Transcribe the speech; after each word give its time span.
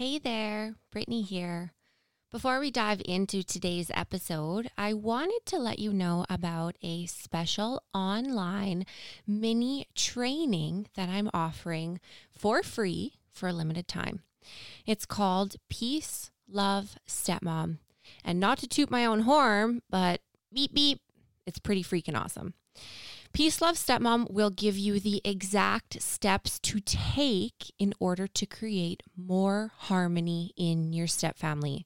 Hey 0.00 0.18
there, 0.18 0.76
Brittany 0.90 1.20
here. 1.20 1.74
Before 2.32 2.58
we 2.58 2.70
dive 2.70 3.02
into 3.04 3.42
today's 3.42 3.90
episode, 3.92 4.70
I 4.78 4.94
wanted 4.94 5.40
to 5.44 5.58
let 5.58 5.78
you 5.78 5.92
know 5.92 6.24
about 6.30 6.76
a 6.80 7.04
special 7.04 7.82
online 7.92 8.86
mini 9.26 9.88
training 9.94 10.86
that 10.96 11.10
I'm 11.10 11.28
offering 11.34 12.00
for 12.32 12.62
free 12.62 13.18
for 13.30 13.50
a 13.50 13.52
limited 13.52 13.88
time. 13.88 14.22
It's 14.86 15.04
called 15.04 15.56
Peace, 15.68 16.30
Love, 16.48 16.96
Stepmom. 17.06 17.76
And 18.24 18.40
not 18.40 18.56
to 18.60 18.66
toot 18.66 18.90
my 18.90 19.04
own 19.04 19.20
horn, 19.20 19.82
but 19.90 20.22
beep, 20.50 20.72
beep, 20.72 21.02
it's 21.44 21.58
pretty 21.58 21.84
freaking 21.84 22.18
awesome. 22.18 22.54
Peace 23.32 23.60
Love 23.62 23.76
Stepmom 23.76 24.28
will 24.28 24.50
give 24.50 24.76
you 24.76 24.98
the 24.98 25.20
exact 25.24 26.02
steps 26.02 26.58
to 26.58 26.80
take 26.80 27.72
in 27.78 27.94
order 28.00 28.26
to 28.26 28.44
create 28.44 29.04
more 29.16 29.70
harmony 29.76 30.52
in 30.56 30.92
your 30.92 31.06
stepfamily 31.06 31.84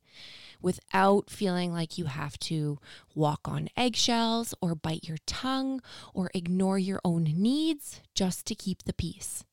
without 0.63 1.29
feeling 1.29 1.71
like 1.71 1.99
you 1.99 2.07
have 2.07 2.39
to 2.39 2.79
walk 3.15 3.47
on 3.47 3.69
eggshells 3.77 4.55
or 4.63 4.75
bite 4.75 5.05
your 5.07 5.19
tongue 5.27 5.83
or 6.15 6.31
ignore 6.35 6.79
your 6.79 7.01
own 7.05 7.25
needs 7.25 8.01
just 8.15 8.47
to 8.47 8.55
keep 8.55 8.83
the 8.85 8.95
peace. 8.95 9.45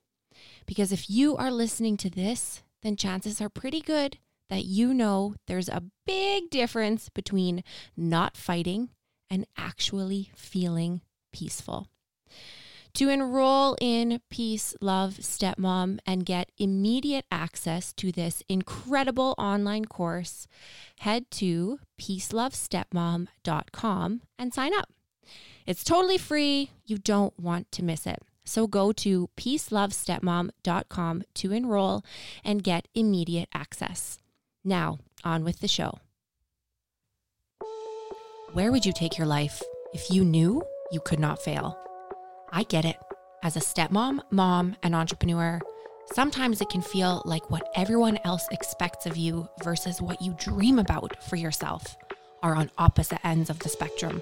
Because 0.66 0.94
if 0.94 1.10
you 1.10 1.36
are 1.36 1.52
listening 1.52 1.98
to 1.98 2.10
this, 2.10 2.64
then 2.82 2.96
chances 2.96 3.42
are 3.42 3.50
pretty 3.50 3.82
good 3.82 4.18
that 4.50 4.64
you 4.64 4.94
know 4.94 5.36
there's 5.46 5.70
a 5.70 5.84
big 6.06 6.50
difference 6.50 7.10
between 7.10 7.64
not 7.98 8.38
fighting 8.38 8.90
and 9.30 9.46
actually 9.58 10.32
feeling 10.36 11.02
peaceful. 11.32 11.91
To 12.96 13.08
enroll 13.08 13.78
in 13.80 14.20
Peace 14.30 14.76
Love 14.82 15.20
Stepmom 15.22 16.00
and 16.06 16.26
get 16.26 16.52
immediate 16.58 17.24
access 17.32 17.94
to 17.94 18.12
this 18.12 18.44
incredible 18.50 19.34
online 19.38 19.86
course, 19.86 20.46
head 21.00 21.32
to 21.32 21.80
peacelovestepmom.com 22.00 24.22
and 24.38 24.54
sign 24.54 24.76
up. 24.76 24.90
It's 25.66 25.86
totally 25.86 26.18
free. 26.18 26.72
You 26.86 26.98
don't 26.98 27.40
want 27.40 27.72
to 27.74 27.84
miss 27.84 28.06
it. 28.06 28.20
So 28.44 28.68
go 28.68 28.92
to 28.92 29.30
peacelovestepmom.com 29.38 31.24
to 31.36 31.52
enroll 31.54 32.04
and 32.44 32.64
get 32.64 32.88
immediate 32.94 33.48
access. 33.54 34.18
Now, 34.66 35.00
on 35.24 35.44
with 35.44 35.62
the 35.62 35.68
show. 35.68 36.00
Where 38.54 38.72
would 38.72 38.86
you 38.86 38.92
take 38.92 39.18
your 39.18 39.28
life 39.28 39.62
if 39.94 40.10
you 40.10 40.26
knew 40.26 40.64
you 40.92 41.00
could 41.00 41.20
not 41.20 41.42
fail? 41.42 41.78
I 42.54 42.64
get 42.64 42.84
it. 42.84 42.98
As 43.44 43.56
a 43.56 43.62
stepmom, 43.62 44.20
mom, 44.30 44.76
and 44.84 44.94
entrepreneur, 44.94 45.62
sometimes 46.12 46.60
it 46.60 46.70
can 46.70 46.82
feel 46.82 47.22
like 47.24 47.50
what 47.50 47.72
everyone 47.76 48.20
else 48.26 48.46
expects 48.52 49.06
of 49.06 49.16
you 49.16 49.48
versus 49.64 50.02
what 50.02 50.22
you 50.22 50.36
dream 50.38 50.78
about 50.78 51.24
for 51.24 51.38
yourself 51.38 51.96
are 52.44 52.54
on 52.54 52.70
opposite 52.78 53.26
ends 53.26 53.50
of 53.50 53.60
the 53.60 53.70
spectrum. 53.70 54.22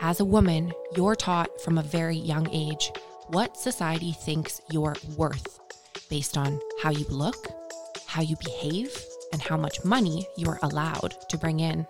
As 0.00 0.20
a 0.20 0.24
woman, 0.24 0.72
you're 0.96 1.14
taught 1.14 1.60
from 1.60 1.76
a 1.76 1.82
very 1.82 2.16
young 2.16 2.48
age 2.52 2.90
what 3.28 3.58
society 3.58 4.12
thinks 4.12 4.62
you're 4.70 4.96
worth 5.16 5.60
based 6.08 6.38
on 6.38 6.58
how 6.80 6.90
you 6.90 7.04
look, 7.10 7.48
how 8.06 8.22
you 8.22 8.36
behave, 8.42 8.96
and 9.32 9.42
how 9.42 9.58
much 9.58 9.84
money 9.84 10.26
you're 10.38 10.58
allowed 10.62 11.14
to 11.28 11.36
bring 11.36 11.60
in. 11.60 11.86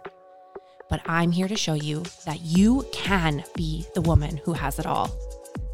But 0.90 1.02
I'm 1.06 1.30
here 1.30 1.48
to 1.48 1.56
show 1.56 1.74
you 1.74 2.02
that 2.24 2.40
you 2.40 2.84
can 2.92 3.44
be 3.54 3.86
the 3.94 4.00
woman 4.00 4.38
who 4.38 4.52
has 4.52 4.80
it 4.80 4.86
all 4.86 5.10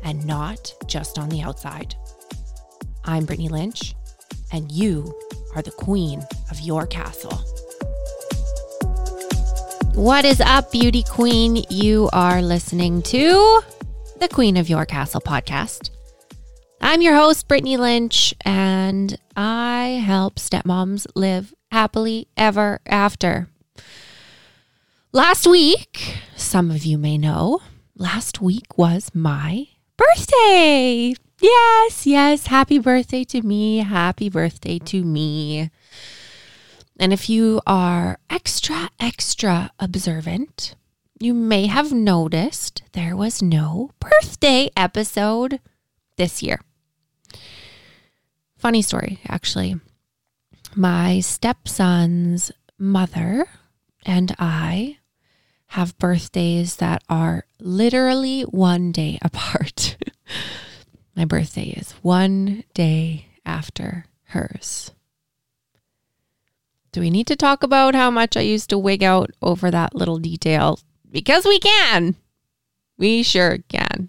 and 0.03 0.27
not 0.27 0.75
just 0.87 1.19
on 1.19 1.29
the 1.29 1.43
outside. 1.43 1.95
I'm 3.05 3.25
Brittany 3.25 3.49
Lynch, 3.49 3.95
and 4.53 4.71
you 4.71 5.13
are 5.55 5.63
the 5.63 5.71
queen 5.71 6.23
of 6.51 6.61
your 6.61 6.87
castle. 6.87 7.43
What 9.95 10.25
is 10.25 10.41
up, 10.41 10.73
beauty 10.73 11.03
queen? 11.03 11.65
You 11.69 12.09
are 12.13 12.41
listening 12.41 13.03
to 13.03 13.61
the 14.19 14.29
Queen 14.29 14.57
of 14.57 14.69
Your 14.71 14.87
Castle 14.87 15.21
podcast. 15.21 15.91
I'm 16.81 17.03
your 17.03 17.15
host, 17.15 17.47
Brittany 17.47 17.77
Lynch, 17.77 18.35
and 18.45 19.19
I 19.37 20.03
help 20.05 20.37
stepmoms 20.37 21.07
live 21.15 21.53
happily 21.71 22.29
ever 22.37 22.81
after. 22.87 23.49
Last 25.13 25.47
week, 25.47 26.19
some 26.37 26.71
of 26.71 26.85
you 26.85 26.97
may 26.97 27.19
know, 27.19 27.61
last 27.97 28.41
week 28.41 28.79
was 28.79 29.11
my 29.15 29.69
birthday. 30.03 31.15
Yes, 31.41 32.07
yes. 32.07 32.47
Happy 32.47 32.79
birthday 32.79 33.25
to 33.25 33.43
me. 33.43 33.79
Happy 33.79 34.29
birthday 34.29 34.79
to 34.81 35.05
me. 35.05 35.71
And 36.99 37.13
if 37.13 37.29
you 37.29 37.61
are 37.67 38.19
extra, 38.31 38.91
extra 39.01 39.71
observant, 39.79 40.75
you 41.19 41.35
may 41.35 41.67
have 41.67 41.93
noticed 41.93 42.83
there 42.93 43.17
was 43.17 43.43
no 43.43 43.91
birthday 44.01 44.71
episode 44.77 45.61
this 46.17 46.43
year. 46.43 46.61
Funny 48.57 48.83
story, 48.83 49.19
actually. 49.29 49.77
My 50.75 51.21
stepson's 51.21 52.53
mother 52.79 53.47
and 54.05 54.35
I 54.39 54.99
have 55.69 55.99
birthdays 55.99 56.77
that 56.77 57.03
are 57.09 57.45
literally 57.63 58.43
one 58.43 58.93
day 58.93 59.19
apart. 59.23 59.97
My 61.17 61.25
birthday 61.25 61.75
is 61.77 61.93
one 62.03 62.65
day 62.75 63.27
after 63.45 64.07
hers. 64.25 64.93
Do 66.93 67.01
we 67.01 67.11
need 67.11 67.27
to 67.29 67.37
talk 67.37 67.63
about 67.63 67.95
how 67.95 68.11
much 68.11 68.37
I 68.37 68.41
used 68.41 68.69
to 68.71 68.79
wig 68.79 69.03
out 69.03 69.31
over 69.41 69.71
that 69.71 69.95
little 69.95 70.19
detail? 70.19 70.79
Because 71.11 71.47
we 71.47 71.59
can. 71.59 72.17
We 72.99 73.23
sure 73.23 73.59
can. 73.69 74.09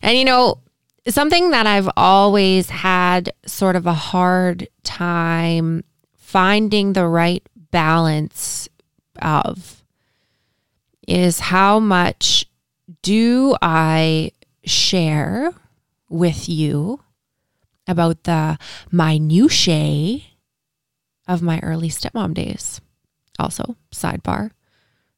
And 0.00 0.16
you 0.16 0.24
know, 0.24 0.60
something 1.08 1.50
that 1.50 1.66
I've 1.66 1.88
always 1.96 2.70
had 2.70 3.32
sort 3.44 3.76
of 3.76 3.86
a 3.86 3.94
hard 3.94 4.68
time 4.84 5.84
finding 6.16 6.92
the 6.92 7.06
right 7.06 7.46
balance 7.70 8.68
of 9.20 9.75
is 11.06 11.40
how 11.40 11.78
much 11.78 12.46
do 13.02 13.56
I 13.62 14.32
share 14.64 15.52
with 16.08 16.48
you 16.48 17.00
about 17.86 18.24
the 18.24 18.58
minutiae 18.90 20.22
of 21.28 21.42
my 21.42 21.60
early 21.62 21.88
stepmom 21.88 22.34
days. 22.34 22.80
Also, 23.38 23.76
sidebar, 23.92 24.50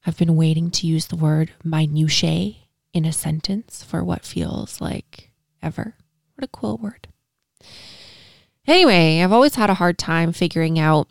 I've 0.07 0.17
been 0.17 0.37
waiting 0.37 0.71
to 0.73 0.87
use 0.87 1.07
the 1.07 1.17
word 1.17 1.53
minutiae 1.65 2.57
in 2.93 3.05
a 3.05 3.13
sentence 3.13 3.83
for 3.83 4.03
what 4.03 4.25
feels 4.25 4.81
like 4.81 5.31
ever. 5.63 5.95
What 6.35 6.45
a 6.45 6.49
cool 6.49 6.79
word. 6.79 7.09
Anyway, 8.67 9.23
I've 9.23 9.33
always 9.33 9.55
had 9.55 9.71
a 9.71 9.75
hard 9.75 9.99
time 9.99 10.33
figuring 10.33 10.79
out 10.79 11.09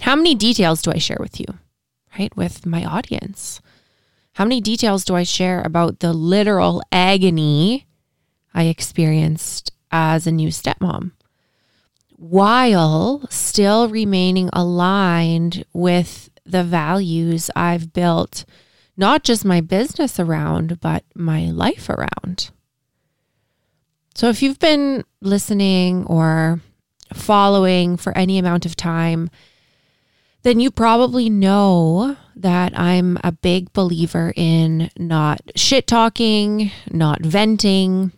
how 0.00 0.14
many 0.16 0.34
details 0.34 0.82
do 0.82 0.92
I 0.92 0.98
share 0.98 1.18
with 1.20 1.40
you, 1.40 1.46
right? 2.18 2.34
With 2.36 2.64
my 2.64 2.84
audience. 2.84 3.60
How 4.40 4.46
many 4.46 4.62
details 4.62 5.04
do 5.04 5.14
I 5.16 5.22
share 5.22 5.60
about 5.60 6.00
the 6.00 6.14
literal 6.14 6.80
agony 6.90 7.86
I 8.54 8.64
experienced 8.68 9.70
as 9.92 10.26
a 10.26 10.32
new 10.32 10.48
stepmom 10.48 11.12
while 12.16 13.26
still 13.28 13.90
remaining 13.90 14.48
aligned 14.54 15.66
with 15.74 16.30
the 16.46 16.64
values 16.64 17.50
I've 17.54 17.92
built 17.92 18.46
not 18.96 19.24
just 19.24 19.44
my 19.44 19.60
business 19.60 20.18
around, 20.18 20.80
but 20.80 21.04
my 21.14 21.50
life 21.50 21.90
around? 21.90 22.50
So, 24.14 24.30
if 24.30 24.40
you've 24.40 24.58
been 24.58 25.04
listening 25.20 26.06
or 26.06 26.62
following 27.12 27.98
for 27.98 28.16
any 28.16 28.38
amount 28.38 28.64
of 28.64 28.74
time, 28.74 29.28
then 30.42 30.60
you 30.60 30.70
probably 30.70 31.28
know 31.28 32.16
that 32.36 32.78
I'm 32.78 33.18
a 33.22 33.32
big 33.32 33.72
believer 33.72 34.32
in 34.34 34.90
not 34.98 35.40
shit 35.54 35.86
talking, 35.86 36.70
not 36.90 37.20
venting, 37.20 38.12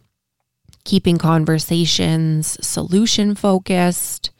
keeping 0.85 1.19
conversations 1.19 2.65
solution 2.65 3.35
focused. 3.35 4.31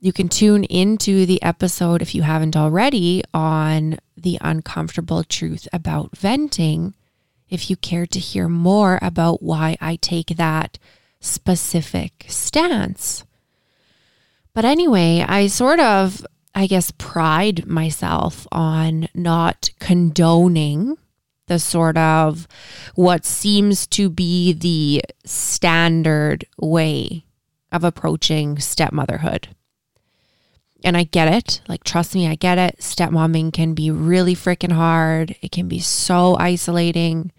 You 0.00 0.12
can 0.12 0.28
tune 0.28 0.64
into 0.64 1.26
the 1.26 1.40
episode 1.42 2.02
if 2.02 2.14
you 2.14 2.22
haven't 2.22 2.56
already 2.56 3.22
on 3.32 3.98
the 4.16 4.38
uncomfortable 4.40 5.22
truth 5.22 5.68
about 5.72 6.16
venting 6.16 6.94
if 7.48 7.70
you 7.70 7.76
care 7.76 8.06
to 8.06 8.18
hear 8.18 8.48
more 8.48 8.98
about 9.02 9.42
why 9.42 9.76
I 9.80 9.96
take 9.96 10.36
that 10.36 10.78
specific 11.20 12.24
stance. 12.28 13.24
But 14.54 14.64
anyway, 14.64 15.24
I 15.26 15.46
sort 15.46 15.78
of 15.78 16.26
I 16.54 16.66
guess, 16.66 16.90
pride 16.90 17.66
myself 17.66 18.46
on 18.52 19.08
not 19.14 19.70
condoning 19.78 20.96
the 21.46 21.58
sort 21.58 21.96
of 21.96 22.46
what 22.94 23.24
seems 23.24 23.86
to 23.88 24.08
be 24.08 24.52
the 24.52 25.02
standard 25.24 26.44
way 26.58 27.24
of 27.70 27.84
approaching 27.84 28.58
stepmotherhood. 28.58 29.48
And 30.84 30.96
I 30.96 31.04
get 31.04 31.32
it. 31.32 31.62
Like, 31.68 31.84
trust 31.84 32.14
me, 32.14 32.28
I 32.28 32.34
get 32.34 32.58
it. 32.58 32.82
Stepmomming 32.82 33.52
can 33.52 33.74
be 33.74 33.90
really 33.90 34.34
freaking 34.34 34.72
hard. 34.72 35.36
It 35.40 35.52
can 35.52 35.68
be 35.68 35.78
so 35.78 36.36
isolating. 36.38 37.32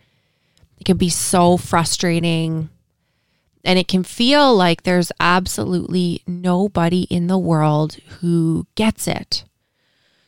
It 0.80 0.86
can 0.86 0.98
be 0.98 1.10
so 1.10 1.58
frustrating. 1.58 2.70
And 3.64 3.80
it 3.80 3.88
can 3.88 4.04
feel 4.04 4.56
like 4.56 4.84
there's 4.84 5.12
absolutely 5.20 6.22
nobody 6.28 7.04
in 7.04 7.28
the 7.28 7.38
world 7.38 7.94
who 8.20 8.68
gets 8.76 9.08
it. 9.08 9.46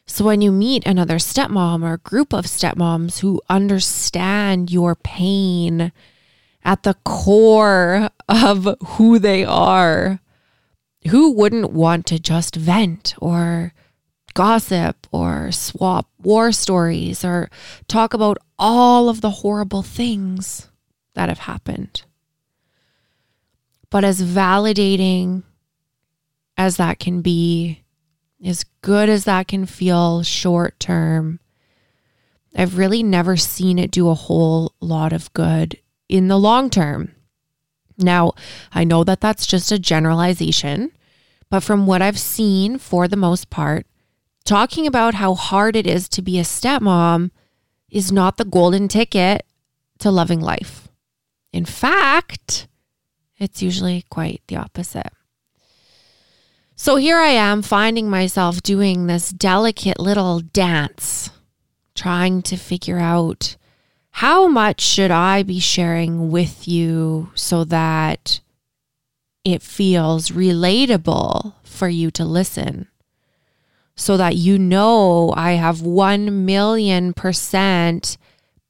So 0.08 0.24
when 0.24 0.42
you 0.42 0.52
meet 0.52 0.86
another 0.86 1.16
stepmom 1.16 1.84
or 1.84 1.94
a 1.94 1.98
group 1.98 2.32
of 2.32 2.46
stepmoms 2.46 3.20
who 3.20 3.42
understand 3.50 4.72
your 4.72 4.96
pain 4.96 5.92
at 6.64 6.84
the 6.84 6.94
core 7.04 8.10
of 8.30 8.68
who 8.86 9.20
they 9.20 9.44
are, 9.44 10.20
who 11.08 11.32
wouldn't 11.32 11.72
want 11.72 12.06
to 12.08 12.20
just 12.20 12.56
vent 12.56 13.16
or 13.18 13.74
gossip 14.34 15.08
or 15.12 15.52
swap 15.52 16.08
war 16.22 16.52
stories 16.52 17.26
or 17.26 17.50
talk 17.88 18.14
about 18.14 18.38
all 18.60 19.10
of 19.10 19.22
the 19.22 19.30
horrible 19.30 19.82
things 19.82 20.70
that 21.16 21.30
have 21.30 21.40
happened? 21.40 22.04
But 23.90 24.04
as 24.04 24.22
validating 24.22 25.44
as 26.58 26.78
that 26.78 27.00
can 27.00 27.22
be, 27.22 27.84
as 28.44 28.66
good 28.82 29.10
as 29.10 29.26
that 29.26 29.48
can 29.48 29.66
feel 29.66 30.24
short 30.24 30.80
term, 30.80 31.40
I've 32.56 32.78
really 32.78 33.04
never 33.04 33.36
seen 33.36 33.78
it 33.78 33.92
do 33.92 34.10
a 34.10 34.14
whole 34.14 34.74
lot 34.80 35.12
of 35.12 35.32
good 35.34 35.80
in 36.08 36.28
the 36.28 36.40
long 36.40 36.70
term. 36.70 37.14
Now, 37.98 38.34
I 38.74 38.84
know 38.84 39.04
that 39.04 39.22
that's 39.22 39.46
just 39.46 39.72
a 39.72 39.80
generalization, 39.80 40.92
but 41.50 41.62
from 41.62 41.86
what 41.86 42.02
I've 42.02 42.20
seen 42.20 42.78
for 42.78 43.08
the 43.08 43.16
most 43.16 43.50
part, 43.50 43.86
talking 44.44 44.86
about 44.88 45.16
how 45.16 45.34
hard 45.34 45.76
it 45.76 45.88
is 45.88 46.08
to 46.10 46.22
be 46.22 46.40
a 46.40 46.44
stepmom 46.44 47.32
is 47.90 48.12
not 48.12 48.38
the 48.38 48.46
golden 48.46 48.88
ticket 48.88 49.46
to 50.00 50.12
loving 50.12 50.42
life. 50.42 50.88
In 51.54 51.66
fact, 51.66 52.68
it's 53.38 53.62
usually 53.62 54.06
quite 54.10 54.42
the 54.48 54.58
opposite. 54.58 55.12
So 56.76 56.98
here 56.98 57.18
I 57.18 57.30
am 57.30 57.62
finding 57.62 58.10
myself 58.10 58.62
doing 58.62 59.08
this 59.08 59.30
delicate 59.30 60.00
little 60.00 60.42
dance, 60.42 61.30
trying 61.96 62.42
to 62.44 62.58
figure 62.58 63.00
out 63.00 63.56
how 64.12 64.48
much 64.48 64.82
should 64.82 65.12
I 65.12 65.44
be 65.44 65.60
sharing 65.60 66.32
with 66.32 66.68
you 66.68 67.32
so 67.36 67.64
that 67.66 68.40
it 69.44 69.62
feels 69.62 70.32
relatable 70.32 71.54
for 71.64 71.88
you 71.88 72.12
to 72.12 72.26
listen? 72.26 72.88
So 73.96 74.18
that 74.18 74.36
you 74.36 74.58
know 74.60 75.34
I 75.36 75.54
have 75.54 75.82
1 75.82 76.46
million 76.46 77.14
percent 77.14 78.18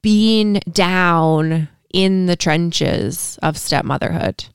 being 0.03 0.61
down 0.71 1.69
in 1.91 2.27
the 2.27 2.35
trenches 2.35 3.39
of 3.41 3.57
stepmotherhood. 3.57 4.45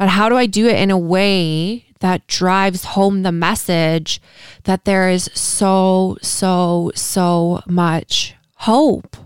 But 0.00 0.08
how 0.08 0.30
do 0.30 0.36
I 0.38 0.46
do 0.46 0.66
it 0.66 0.76
in 0.76 0.90
a 0.90 0.96
way 0.96 1.84
that 1.98 2.26
drives 2.26 2.84
home 2.84 3.22
the 3.22 3.30
message 3.30 4.18
that 4.64 4.86
there 4.86 5.10
is 5.10 5.28
so, 5.34 6.16
so, 6.22 6.90
so 6.94 7.60
much 7.66 8.34
hope. 8.54 9.18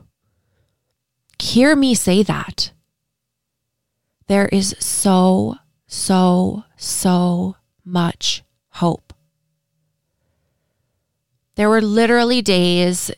Hear 1.40 1.76
me 1.76 1.94
say 1.94 2.24
that. 2.24 2.72
There 4.26 4.46
is 4.46 4.74
so, 4.80 5.58
so, 5.86 6.64
so 6.76 7.54
much 7.84 8.42
hope. 8.70 9.12
There 11.54 11.68
were 11.68 11.82
literally 11.82 12.42
days, 12.42 13.12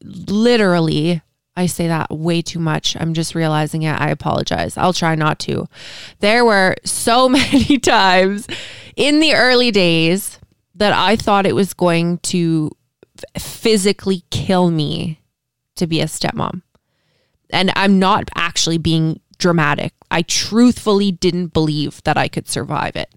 literally 0.00 1.22
I 1.58 1.66
say 1.66 1.88
that 1.88 2.12
way 2.12 2.40
too 2.40 2.60
much. 2.60 2.96
I'm 3.00 3.14
just 3.14 3.34
realizing 3.34 3.82
it. 3.82 4.00
I 4.00 4.10
apologize. 4.10 4.76
I'll 4.76 4.92
try 4.92 5.16
not 5.16 5.40
to. 5.40 5.66
There 6.20 6.44
were 6.44 6.76
so 6.84 7.28
many 7.28 7.78
times 7.78 8.46
in 8.94 9.18
the 9.18 9.34
early 9.34 9.72
days 9.72 10.38
that 10.76 10.92
I 10.92 11.16
thought 11.16 11.46
it 11.46 11.56
was 11.56 11.74
going 11.74 12.18
to 12.18 12.70
physically 13.36 14.22
kill 14.30 14.70
me 14.70 15.20
to 15.74 15.88
be 15.88 16.00
a 16.00 16.04
stepmom. 16.04 16.62
And 17.50 17.72
I'm 17.74 17.98
not 17.98 18.28
actually 18.36 18.78
being 18.78 19.18
dramatic. 19.38 19.94
I 20.12 20.22
truthfully 20.22 21.10
didn't 21.10 21.48
believe 21.48 22.04
that 22.04 22.16
I 22.16 22.28
could 22.28 22.48
survive 22.48 22.94
it. 22.94 23.12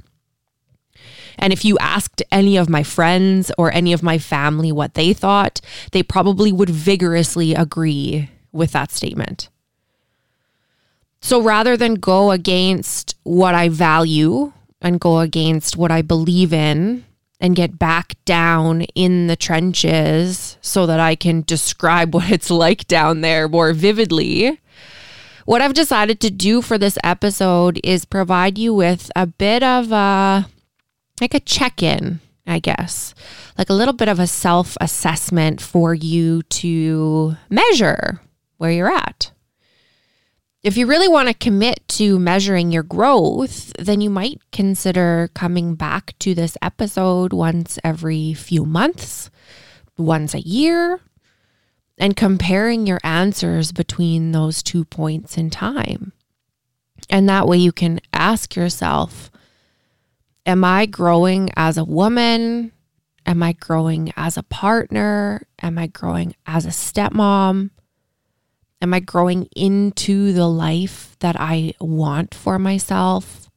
And 1.37 1.53
if 1.53 1.65
you 1.65 1.77
asked 1.79 2.21
any 2.31 2.57
of 2.57 2.69
my 2.69 2.83
friends 2.83 3.51
or 3.57 3.71
any 3.71 3.93
of 3.93 4.03
my 4.03 4.17
family 4.17 4.71
what 4.71 4.93
they 4.93 5.13
thought, 5.13 5.61
they 5.91 6.03
probably 6.03 6.51
would 6.51 6.69
vigorously 6.69 7.53
agree 7.53 8.29
with 8.51 8.71
that 8.71 8.91
statement. 8.91 9.49
So 11.21 11.41
rather 11.41 11.77
than 11.77 11.95
go 11.95 12.31
against 12.31 13.15
what 13.23 13.53
I 13.53 13.69
value 13.69 14.53
and 14.81 14.99
go 14.99 15.19
against 15.19 15.77
what 15.77 15.91
I 15.91 16.01
believe 16.01 16.51
in 16.51 17.05
and 17.39 17.55
get 17.55 17.77
back 17.77 18.15
down 18.25 18.81
in 18.95 19.27
the 19.27 19.35
trenches 19.35 20.57
so 20.61 20.85
that 20.85 20.99
I 20.99 21.15
can 21.15 21.41
describe 21.41 22.13
what 22.15 22.29
it's 22.29 22.49
like 22.49 22.87
down 22.87 23.21
there 23.21 23.47
more 23.47 23.73
vividly, 23.73 24.59
what 25.45 25.61
I've 25.61 25.73
decided 25.73 26.19
to 26.21 26.31
do 26.31 26.61
for 26.61 26.77
this 26.77 26.97
episode 27.03 27.79
is 27.83 28.05
provide 28.05 28.57
you 28.57 28.73
with 28.73 29.11
a 29.15 29.25
bit 29.25 29.63
of 29.63 29.91
a 29.91 30.47
like 31.21 31.33
a 31.35 31.39
check 31.39 31.81
in, 31.83 32.19
I 32.47 32.59
guess, 32.59 33.13
like 33.57 33.69
a 33.69 33.75
little 33.75 33.93
bit 33.93 34.09
of 34.09 34.19
a 34.19 34.27
self 34.27 34.75
assessment 34.81 35.61
for 35.61 35.93
you 35.93 36.41
to 36.43 37.37
measure 37.49 38.19
where 38.57 38.71
you're 38.71 38.91
at. 38.91 39.31
If 40.63 40.77
you 40.77 40.85
really 40.85 41.07
want 41.07 41.27
to 41.27 41.33
commit 41.33 41.87
to 41.89 42.19
measuring 42.19 42.71
your 42.71 42.83
growth, 42.83 43.73
then 43.79 43.99
you 43.99 44.11
might 44.11 44.41
consider 44.51 45.29
coming 45.33 45.73
back 45.73 46.13
to 46.19 46.35
this 46.35 46.55
episode 46.61 47.33
once 47.33 47.79
every 47.83 48.35
few 48.35 48.65
months, 48.65 49.31
once 49.97 50.35
a 50.35 50.41
year, 50.41 50.99
and 51.97 52.15
comparing 52.15 52.85
your 52.85 52.99
answers 53.03 53.71
between 53.71 54.33
those 54.33 54.61
two 54.61 54.85
points 54.85 55.35
in 55.35 55.49
time. 55.49 56.13
And 57.09 57.27
that 57.27 57.47
way 57.47 57.57
you 57.57 57.71
can 57.71 57.99
ask 58.13 58.55
yourself, 58.55 59.31
Am 60.45 60.63
I 60.63 60.85
growing 60.85 61.49
as 61.55 61.77
a 61.77 61.83
woman? 61.83 62.71
Am 63.25 63.43
I 63.43 63.53
growing 63.53 64.11
as 64.15 64.37
a 64.37 64.43
partner? 64.43 65.47
Am 65.61 65.77
I 65.77 65.87
growing 65.87 66.35
as 66.47 66.65
a 66.65 66.69
stepmom? 66.69 67.69
Am 68.81 68.93
I 68.93 68.99
growing 68.99 69.47
into 69.55 70.33
the 70.33 70.47
life 70.47 71.15
that 71.19 71.35
I 71.39 71.73
want 71.79 72.33
for 72.33 72.57
myself? 72.57 73.49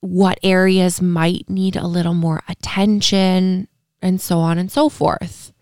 What 0.00 0.40
areas 0.42 1.00
might 1.00 1.48
need 1.48 1.76
a 1.76 1.86
little 1.86 2.14
more 2.14 2.42
attention, 2.48 3.68
and 4.02 4.20
so 4.20 4.38
on 4.40 4.58
and 4.58 4.70
so 4.70 4.88
forth. 4.88 5.52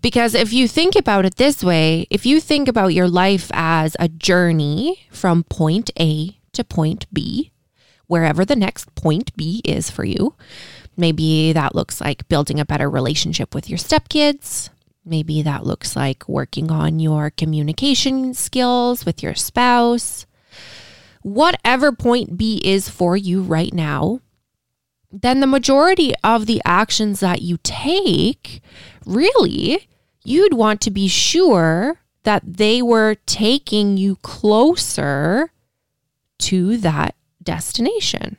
Because 0.00 0.34
if 0.34 0.52
you 0.52 0.68
think 0.68 0.96
about 0.96 1.24
it 1.24 1.36
this 1.36 1.64
way, 1.64 2.06
if 2.10 2.26
you 2.26 2.40
think 2.40 2.68
about 2.68 2.88
your 2.88 3.08
life 3.08 3.50
as 3.54 3.96
a 3.98 4.08
journey 4.08 5.06
from 5.10 5.44
point 5.44 5.90
A 5.98 6.38
to 6.52 6.62
point 6.64 7.06
B, 7.12 7.52
wherever 8.06 8.44
the 8.44 8.56
next 8.56 8.94
point 8.94 9.34
B 9.36 9.60
is 9.64 9.90
for 9.90 10.04
you. 10.04 10.34
Maybe 10.96 11.52
that 11.52 11.74
looks 11.74 12.00
like 12.00 12.28
building 12.28 12.60
a 12.60 12.64
better 12.64 12.88
relationship 12.88 13.54
with 13.54 13.68
your 13.68 13.78
stepkids. 13.78 14.70
Maybe 15.04 15.42
that 15.42 15.66
looks 15.66 15.96
like 15.96 16.28
working 16.28 16.70
on 16.70 16.98
your 16.98 17.30
communication 17.30 18.32
skills 18.32 19.04
with 19.04 19.22
your 19.22 19.34
spouse. 19.34 20.24
Whatever 21.22 21.92
point 21.92 22.36
B 22.36 22.60
is 22.64 22.88
for 22.88 23.16
you 23.16 23.42
right 23.42 23.72
now, 23.72 24.20
then 25.10 25.40
the 25.40 25.46
majority 25.46 26.12
of 26.22 26.46
the 26.46 26.60
actions 26.64 27.20
that 27.20 27.42
you 27.42 27.58
take, 27.62 28.62
really, 29.06 29.88
you'd 30.24 30.54
want 30.54 30.80
to 30.82 30.90
be 30.90 31.08
sure 31.08 32.00
that 32.24 32.42
they 32.44 32.82
were 32.82 33.16
taking 33.26 33.96
you 33.96 34.16
closer 34.16 35.50
to 36.38 36.76
that 36.78 37.14
destination. 37.44 38.36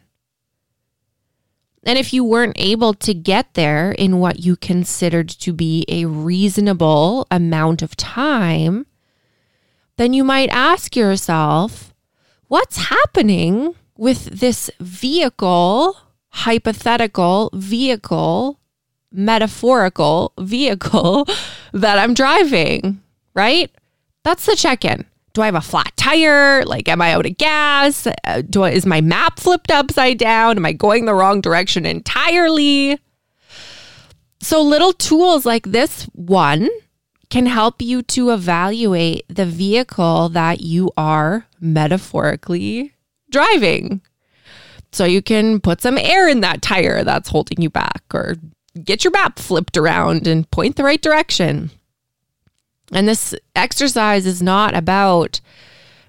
And 1.85 1.99
if 1.99 2.13
you 2.13 2.23
weren't 2.23 2.55
able 2.59 2.95
to 2.95 3.13
get 3.13 3.53
there 3.53 3.91
in 3.91 4.19
what 4.19 4.39
you 4.39 4.55
considered 4.55 5.29
to 5.29 5.53
be 5.53 5.85
a 5.87 6.05
reasonable 6.05 7.27
amount 7.29 7.83
of 7.83 7.95
time, 7.95 8.87
then 9.97 10.11
you 10.11 10.23
might 10.23 10.49
ask 10.49 10.95
yourself, 10.95 11.93
what's 12.47 12.89
happening 12.89 13.75
with 13.97 14.25
this 14.39 14.69
vehicle, 14.79 15.95
hypothetical 16.29 17.51
vehicle, 17.53 18.59
metaphorical 19.11 20.33
vehicle 20.39 21.27
that 21.73 21.99
I'm 21.99 22.13
driving, 22.13 23.01
right? 23.35 23.71
That's 24.23 24.45
the 24.47 24.55
check 24.55 24.83
in. 24.83 25.05
Do 25.35 25.41
I 25.41 25.45
have 25.45 25.55
a 25.55 25.61
flat 25.61 25.91
tire? 25.97 26.63
Like, 26.63 26.87
am 26.87 27.01
I 27.01 27.11
out 27.13 27.25
of 27.25 27.37
gas? 27.37 28.07
Uh, 28.07 28.41
do 28.49 28.63
I, 28.63 28.71
is 28.71 28.85
my 28.85 29.01
map 29.01 29.39
flipped 29.39 29.69
upside 29.69 30.17
down? 30.17 30.57
Am 30.57 30.65
I 30.65 30.71
going 30.71 31.05
the 31.05 31.13
wrong 31.13 31.41
direction 31.41 31.85
entirely? 31.85 32.97
So, 34.39 34.61
little 34.61 34.93
tools 34.93 35.45
like 35.45 35.67
this 35.67 36.03
one 36.13 36.69
can 37.29 37.47
help 37.47 37.81
you 37.81 38.01
to 38.03 38.31
evaluate 38.31 39.25
the 39.27 39.45
vehicle 39.45 40.29
that 40.29 40.61
you 40.61 40.91
are 40.95 41.45
metaphorically 41.59 42.93
driving. 43.29 44.01
So, 44.93 45.03
you 45.03 45.21
can 45.21 45.59
put 45.59 45.81
some 45.81 45.97
air 45.97 46.29
in 46.29 46.39
that 46.41 46.61
tire 46.61 47.03
that's 47.03 47.29
holding 47.29 47.61
you 47.61 47.69
back, 47.69 48.03
or 48.13 48.37
get 48.81 49.03
your 49.03 49.11
map 49.11 49.37
flipped 49.37 49.75
around 49.75 50.27
and 50.27 50.49
point 50.49 50.77
the 50.77 50.83
right 50.85 51.01
direction. 51.01 51.71
And 52.91 53.07
this 53.07 53.33
exercise 53.55 54.25
is 54.25 54.41
not 54.41 54.75
about 54.75 55.41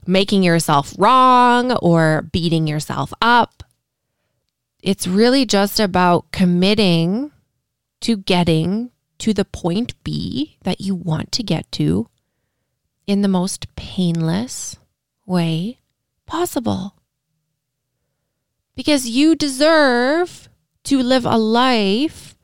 making 0.06 0.42
yourself 0.42 0.94
wrong 0.98 1.72
or 1.72 2.22
beating 2.32 2.66
yourself 2.66 3.12
up. 3.20 3.62
It's 4.82 5.06
really 5.06 5.46
just 5.46 5.80
about 5.80 6.30
committing 6.32 7.32
to 8.02 8.16
getting 8.16 8.90
to 9.18 9.32
the 9.32 9.44
point 9.44 9.94
B 10.04 10.58
that 10.62 10.80
you 10.80 10.94
want 10.94 11.32
to 11.32 11.42
get 11.42 11.70
to 11.72 12.08
in 13.06 13.22
the 13.22 13.28
most 13.28 13.74
painless 13.76 14.76
way 15.24 15.80
possible. 16.26 16.94
Because 18.74 19.08
you 19.08 19.34
deserve 19.34 20.48
to 20.84 21.02
live 21.02 21.24
a 21.24 21.38
life 21.38 22.36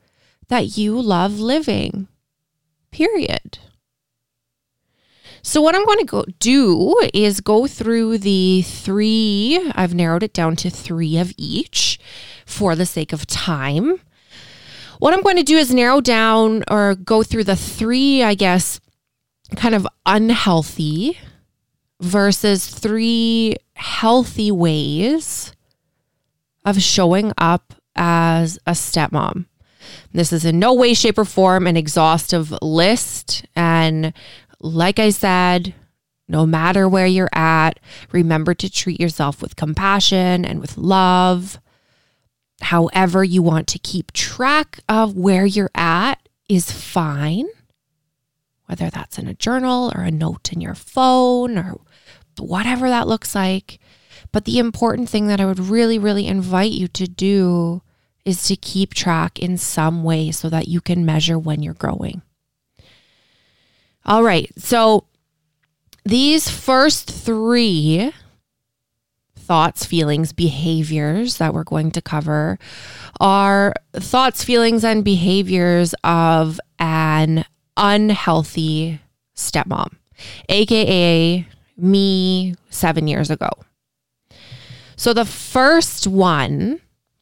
that 0.47 0.77
you 0.77 0.99
love 0.99 1.39
living, 1.39 2.07
period. 2.91 3.59
So, 5.45 5.61
what 5.61 5.75
I'm 5.75 5.85
going 5.85 5.99
to 5.99 6.05
go 6.05 6.25
do 6.39 6.95
is 7.13 7.41
go 7.41 7.67
through 7.67 8.19
the 8.19 8.61
three, 8.61 9.61
I've 9.75 9.93
narrowed 9.93 10.23
it 10.23 10.33
down 10.33 10.55
to 10.57 10.69
three 10.69 11.17
of 11.17 11.33
each 11.37 11.99
for 12.45 12.75
the 12.75 12.85
sake 12.85 13.11
of 13.11 13.27
time. 13.27 13.99
What 14.99 15.13
I'm 15.13 15.21
going 15.21 15.35
to 15.35 15.43
do 15.43 15.57
is 15.57 15.73
narrow 15.73 15.99
down 15.99 16.63
or 16.71 16.95
go 16.95 17.23
through 17.23 17.43
the 17.43 17.57
three, 17.57 18.23
I 18.23 18.35
guess, 18.35 18.79
kind 19.57 19.75
of 19.75 19.85
unhealthy 20.05 21.19
versus 21.99 22.65
three 22.65 23.57
healthy 23.73 24.49
ways 24.49 25.53
of 26.63 26.81
showing 26.81 27.33
up 27.37 27.73
as 27.97 28.57
a 28.65 28.71
stepmom. 28.71 29.45
This 30.13 30.31
is 30.31 30.45
in 30.45 30.59
no 30.59 30.73
way, 30.73 30.93
shape, 30.93 31.17
or 31.17 31.25
form 31.25 31.67
an 31.67 31.75
exhaustive 31.75 32.53
list. 32.61 33.45
And 33.55 34.13
like 34.63 34.97
I 34.97 35.09
said, 35.09 35.75
no 36.27 36.45
matter 36.45 36.87
where 36.87 37.05
you're 37.05 37.29
at, 37.33 37.79
remember 38.11 38.53
to 38.55 38.71
treat 38.71 38.99
yourself 38.99 39.41
with 39.41 39.57
compassion 39.57 40.45
and 40.45 40.61
with 40.61 40.77
love. 40.77 41.59
However, 42.61 43.23
you 43.25 43.43
want 43.43 43.67
to 43.67 43.79
keep 43.79 44.13
track 44.13 44.79
of 44.87 45.17
where 45.17 45.45
you're 45.45 45.69
at 45.75 46.15
is 46.47 46.71
fine, 46.71 47.47
whether 48.67 48.89
that's 48.89 49.19
in 49.19 49.27
a 49.27 49.33
journal 49.33 49.91
or 49.93 50.01
a 50.01 50.11
note 50.11 50.53
in 50.53 50.61
your 50.61 50.75
phone 50.75 51.57
or 51.57 51.77
whatever 52.39 52.87
that 52.87 53.07
looks 53.07 53.35
like. 53.35 53.79
But 54.31 54.45
the 54.45 54.59
important 54.59 55.09
thing 55.09 55.27
that 55.27 55.41
I 55.41 55.45
would 55.45 55.59
really, 55.59 55.99
really 55.99 56.25
invite 56.25 56.71
you 56.71 56.87
to 56.87 57.05
do 57.05 57.81
is 58.23 58.47
to 58.47 58.55
keep 58.55 58.93
track 58.93 59.39
in 59.39 59.57
some 59.57 60.05
way 60.05 60.31
so 60.31 60.49
that 60.49 60.69
you 60.69 60.79
can 60.79 61.05
measure 61.05 61.37
when 61.37 61.61
you're 61.61 61.73
growing. 61.73 62.21
All 64.05 64.23
right. 64.23 64.51
So 64.57 65.05
these 66.03 66.49
first 66.49 67.09
three 67.09 68.11
thoughts, 69.37 69.85
feelings, 69.85 70.33
behaviors 70.33 71.37
that 71.37 71.53
we're 71.53 71.63
going 71.63 71.91
to 71.91 72.01
cover 72.01 72.57
are 73.19 73.73
thoughts, 73.93 74.43
feelings, 74.43 74.83
and 74.83 75.03
behaviors 75.03 75.93
of 76.03 76.59
an 76.79 77.45
unhealthy 77.77 78.99
stepmom, 79.35 79.93
AKA 80.49 81.47
me 81.77 82.55
seven 82.69 83.07
years 83.07 83.29
ago. 83.29 83.49
So 84.95 85.13
the 85.13 85.25
first 85.25 86.07
one, 86.07 86.79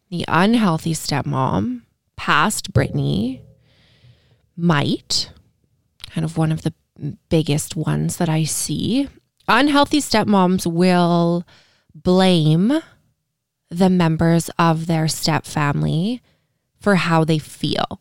the 0.09 0.25
unhealthy 0.27 0.93
stepmom, 0.93 1.81
past 2.15 2.73
Brittany, 2.73 3.41
might 4.55 5.31
kind 6.13 6.25
of 6.25 6.37
one 6.37 6.51
of 6.51 6.61
the 6.63 6.73
biggest 7.29 7.75
ones 7.75 8.17
that 8.17 8.29
I 8.29 8.43
see. 8.43 9.07
Unhealthy 9.47 9.99
stepmoms 9.99 10.71
will 10.71 11.45
blame 11.93 12.81
the 13.69 13.89
members 13.89 14.49
of 14.59 14.87
their 14.87 15.07
step 15.07 15.45
family 15.45 16.21
for 16.79 16.95
how 16.95 17.23
they 17.23 17.39
feel. 17.39 17.99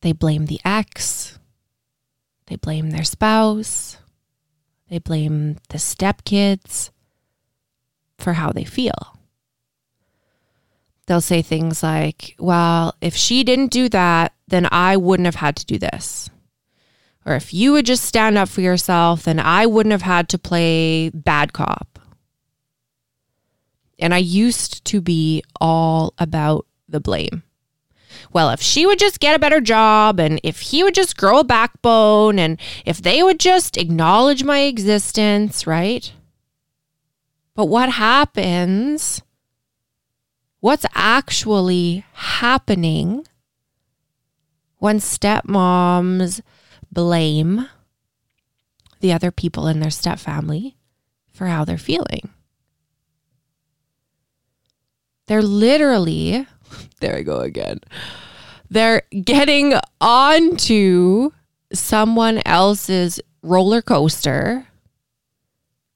They 0.00 0.12
blame 0.12 0.46
the 0.46 0.60
ex, 0.64 1.38
they 2.46 2.56
blame 2.56 2.90
their 2.90 3.04
spouse, 3.04 3.98
they 4.88 4.98
blame 4.98 5.56
the 5.70 5.78
stepkids 5.78 6.90
for 8.16 8.34
how 8.34 8.52
they 8.52 8.64
feel 8.64 9.18
they'll 11.08 11.20
say 11.20 11.42
things 11.42 11.82
like, 11.82 12.36
well, 12.38 12.94
if 13.00 13.16
she 13.16 13.42
didn't 13.42 13.72
do 13.72 13.88
that, 13.88 14.32
then 14.48 14.68
I 14.70 14.96
wouldn't 14.96 15.26
have 15.26 15.36
had 15.36 15.56
to 15.56 15.66
do 15.66 15.78
this. 15.78 16.30
Or 17.24 17.34
if 17.34 17.52
you 17.52 17.72
would 17.72 17.86
just 17.86 18.04
stand 18.04 18.38
up 18.38 18.48
for 18.48 18.60
yourself, 18.60 19.24
then 19.24 19.38
I 19.38 19.66
wouldn't 19.66 19.92
have 19.92 20.02
had 20.02 20.28
to 20.30 20.38
play 20.38 21.10
bad 21.10 21.52
cop. 21.52 21.98
And 23.98 24.14
I 24.14 24.18
used 24.18 24.84
to 24.86 25.00
be 25.00 25.42
all 25.60 26.14
about 26.18 26.66
the 26.88 27.00
blame. 27.00 27.42
Well, 28.32 28.50
if 28.50 28.60
she 28.60 28.86
would 28.86 28.98
just 28.98 29.20
get 29.20 29.34
a 29.34 29.38
better 29.38 29.60
job 29.60 30.18
and 30.18 30.40
if 30.42 30.60
he 30.60 30.82
would 30.82 30.94
just 30.94 31.16
grow 31.16 31.40
a 31.40 31.44
backbone 31.44 32.38
and 32.38 32.58
if 32.84 33.02
they 33.02 33.22
would 33.22 33.38
just 33.38 33.76
acknowledge 33.76 34.44
my 34.44 34.60
existence, 34.60 35.66
right? 35.66 36.12
But 37.54 37.66
what 37.66 37.90
happens 37.90 39.22
what's 40.60 40.86
actually 40.94 42.04
happening 42.12 43.26
when 44.78 44.98
stepmoms 44.98 46.40
blame 46.90 47.68
the 49.00 49.12
other 49.12 49.30
people 49.30 49.66
in 49.68 49.80
their 49.80 49.90
stepfamily 49.90 50.74
for 51.32 51.46
how 51.46 51.64
they're 51.64 51.78
feeling. 51.78 52.30
They're 55.26 55.42
literally, 55.42 56.46
there 57.00 57.16
I 57.16 57.22
go 57.22 57.40
again. 57.40 57.80
They're 58.70 59.02
getting 59.24 59.74
onto 60.00 61.30
someone 61.72 62.40
else's 62.44 63.20
roller 63.42 63.82
coaster 63.82 64.66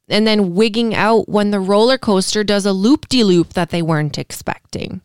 and 0.08 0.26
then 0.26 0.54
wigging 0.54 0.94
out 0.94 1.28
when 1.28 1.50
the 1.50 1.60
roller 1.60 1.98
coaster 1.98 2.44
does 2.44 2.66
a 2.66 2.72
loop 2.72 3.08
de 3.08 3.24
loop 3.24 3.54
that 3.54 3.70
they 3.70 3.82
weren't 3.82 4.18
expecting. 4.18 5.00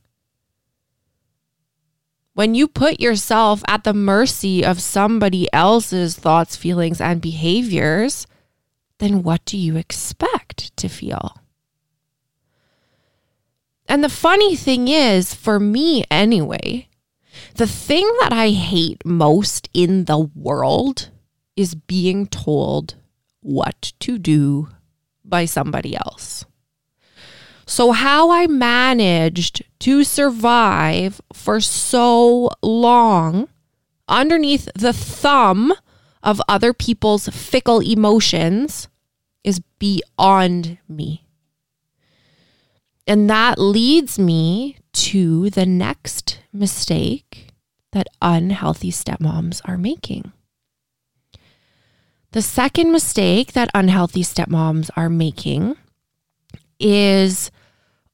When 2.37 2.53
you 2.53 2.67
put 2.67 2.99
yourself 2.99 3.63
at 3.67 3.83
the 3.83 3.95
mercy 3.95 4.63
of 4.63 4.79
somebody 4.79 5.51
else's 5.51 6.15
thoughts, 6.15 6.55
feelings, 6.55 7.01
and 7.01 7.19
behaviors, 7.19 8.27
then 8.99 9.23
what 9.23 9.43
do 9.43 9.57
you 9.57 9.75
expect 9.75 10.77
to 10.77 10.87
feel? 10.87 11.41
And 13.87 14.03
the 14.03 14.07
funny 14.07 14.55
thing 14.55 14.87
is, 14.87 15.33
for 15.33 15.59
me 15.59 16.03
anyway, 16.11 16.89
the 17.55 17.65
thing 17.65 18.07
that 18.21 18.33
I 18.33 18.51
hate 18.51 19.03
most 19.03 19.67
in 19.73 20.05
the 20.05 20.19
world 20.19 21.09
is 21.55 21.73
being 21.73 22.27
told 22.27 22.97
what 23.39 23.93
to 24.01 24.19
do 24.19 24.69
by 25.25 25.45
somebody 25.45 25.95
else. 25.95 26.45
So, 27.69 27.91
how 27.91 28.31
I 28.31 28.47
managed 28.47 29.61
to 29.79 30.05
survive 30.05 31.19
for 31.33 31.59
so 31.59 32.49
long 32.63 33.49
underneath 34.07 34.69
the 34.73 34.93
thumb 34.93 35.73
of 36.23 36.41
other 36.47 36.73
people's 36.73 37.27
fickle 37.27 37.81
emotions 37.81 38.87
is 39.43 39.59
beyond 39.79 40.77
me. 40.87 41.27
And 43.05 43.29
that 43.29 43.59
leads 43.59 44.17
me 44.17 44.77
to 44.93 45.49
the 45.49 45.65
next 45.65 46.39
mistake 46.53 47.49
that 47.91 48.07
unhealthy 48.21 48.91
stepmoms 48.91 49.61
are 49.65 49.77
making. 49.77 50.31
The 52.31 52.41
second 52.41 52.93
mistake 52.93 53.51
that 53.53 53.69
unhealthy 53.73 54.23
stepmoms 54.23 54.89
are 54.95 55.09
making 55.09 55.75
is 56.79 57.51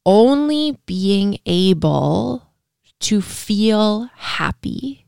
only 0.05 0.77
being 0.86 1.38
able 1.46 2.51
to 3.00 3.22
feel 3.22 4.10
happy 4.15 5.05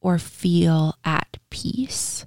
or 0.00 0.18
feel 0.18 0.94
at 1.04 1.36
peace 1.50 2.26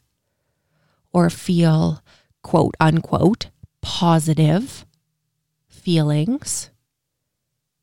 or 1.13 1.29
feel 1.29 2.03
quote 2.41 2.75
unquote 2.79 3.49
positive 3.81 4.85
feelings 5.67 6.69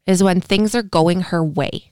is 0.06 0.22
when 0.22 0.40
things 0.40 0.74
are 0.74 0.82
going 0.82 1.20
her 1.20 1.44
way. 1.44 1.90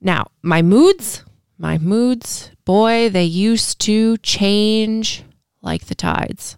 Now, 0.00 0.30
my 0.42 0.62
moods, 0.62 1.24
my 1.58 1.76
moods, 1.76 2.50
boy, 2.64 3.10
they 3.10 3.24
used 3.24 3.80
to 3.82 4.16
change 4.18 5.24
like 5.60 5.86
the 5.86 5.94
tides. 5.94 6.56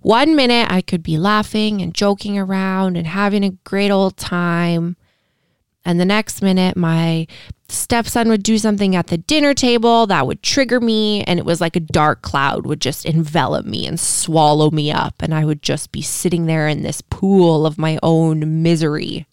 One 0.00 0.34
minute 0.34 0.68
I 0.70 0.80
could 0.80 1.02
be 1.02 1.18
laughing 1.18 1.82
and 1.82 1.94
joking 1.94 2.38
around 2.38 2.96
and 2.96 3.06
having 3.06 3.44
a 3.44 3.50
great 3.64 3.90
old 3.90 4.16
time. 4.16 4.96
And 5.84 6.00
the 6.00 6.04
next 6.04 6.42
minute, 6.42 6.76
my 6.76 7.26
stepson 7.68 8.28
would 8.28 8.42
do 8.42 8.58
something 8.58 8.96
at 8.96 9.08
the 9.08 9.18
dinner 9.18 9.54
table 9.54 10.06
that 10.06 10.26
would 10.26 10.42
trigger 10.42 10.80
me. 10.80 11.22
And 11.24 11.38
it 11.38 11.44
was 11.44 11.60
like 11.60 11.76
a 11.76 11.80
dark 11.80 12.22
cloud 12.22 12.66
would 12.66 12.80
just 12.80 13.04
envelop 13.04 13.66
me 13.66 13.86
and 13.86 14.00
swallow 14.00 14.70
me 14.70 14.90
up. 14.90 15.14
And 15.20 15.34
I 15.34 15.44
would 15.44 15.62
just 15.62 15.92
be 15.92 16.02
sitting 16.02 16.46
there 16.46 16.66
in 16.66 16.82
this 16.82 17.00
pool 17.02 17.66
of 17.66 17.78
my 17.78 17.98
own 18.02 18.62
misery. 18.62 19.26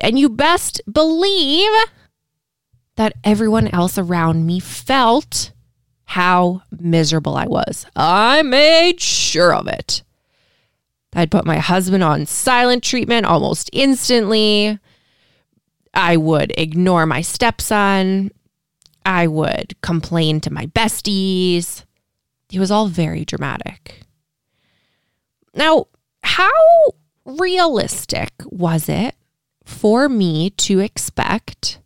And 0.00 0.18
you 0.18 0.28
best 0.28 0.80
believe 0.90 1.70
that 2.96 3.14
everyone 3.24 3.68
else 3.68 3.98
around 3.98 4.46
me 4.46 4.60
felt 4.60 5.52
how 6.06 6.62
miserable 6.70 7.36
I 7.36 7.46
was. 7.46 7.86
I 7.94 8.42
made 8.42 9.00
sure 9.00 9.54
of 9.54 9.66
it. 9.66 10.02
I'd 11.14 11.30
put 11.30 11.46
my 11.46 11.58
husband 11.58 12.02
on 12.02 12.26
silent 12.26 12.82
treatment 12.82 13.26
almost 13.26 13.70
instantly. 13.72 14.78
I 15.94 16.16
would 16.16 16.52
ignore 16.56 17.06
my 17.06 17.22
stepson. 17.22 18.30
I 19.04 19.26
would 19.26 19.80
complain 19.82 20.40
to 20.42 20.52
my 20.52 20.66
besties. 20.66 21.84
It 22.52 22.58
was 22.58 22.70
all 22.70 22.88
very 22.88 23.24
dramatic. 23.24 24.02
Now, 25.54 25.86
how 26.22 26.50
realistic 27.24 28.32
was 28.44 28.88
it 28.88 29.14
for 29.64 30.08
me 30.08 30.50
to 30.50 30.80
expect 30.80 31.80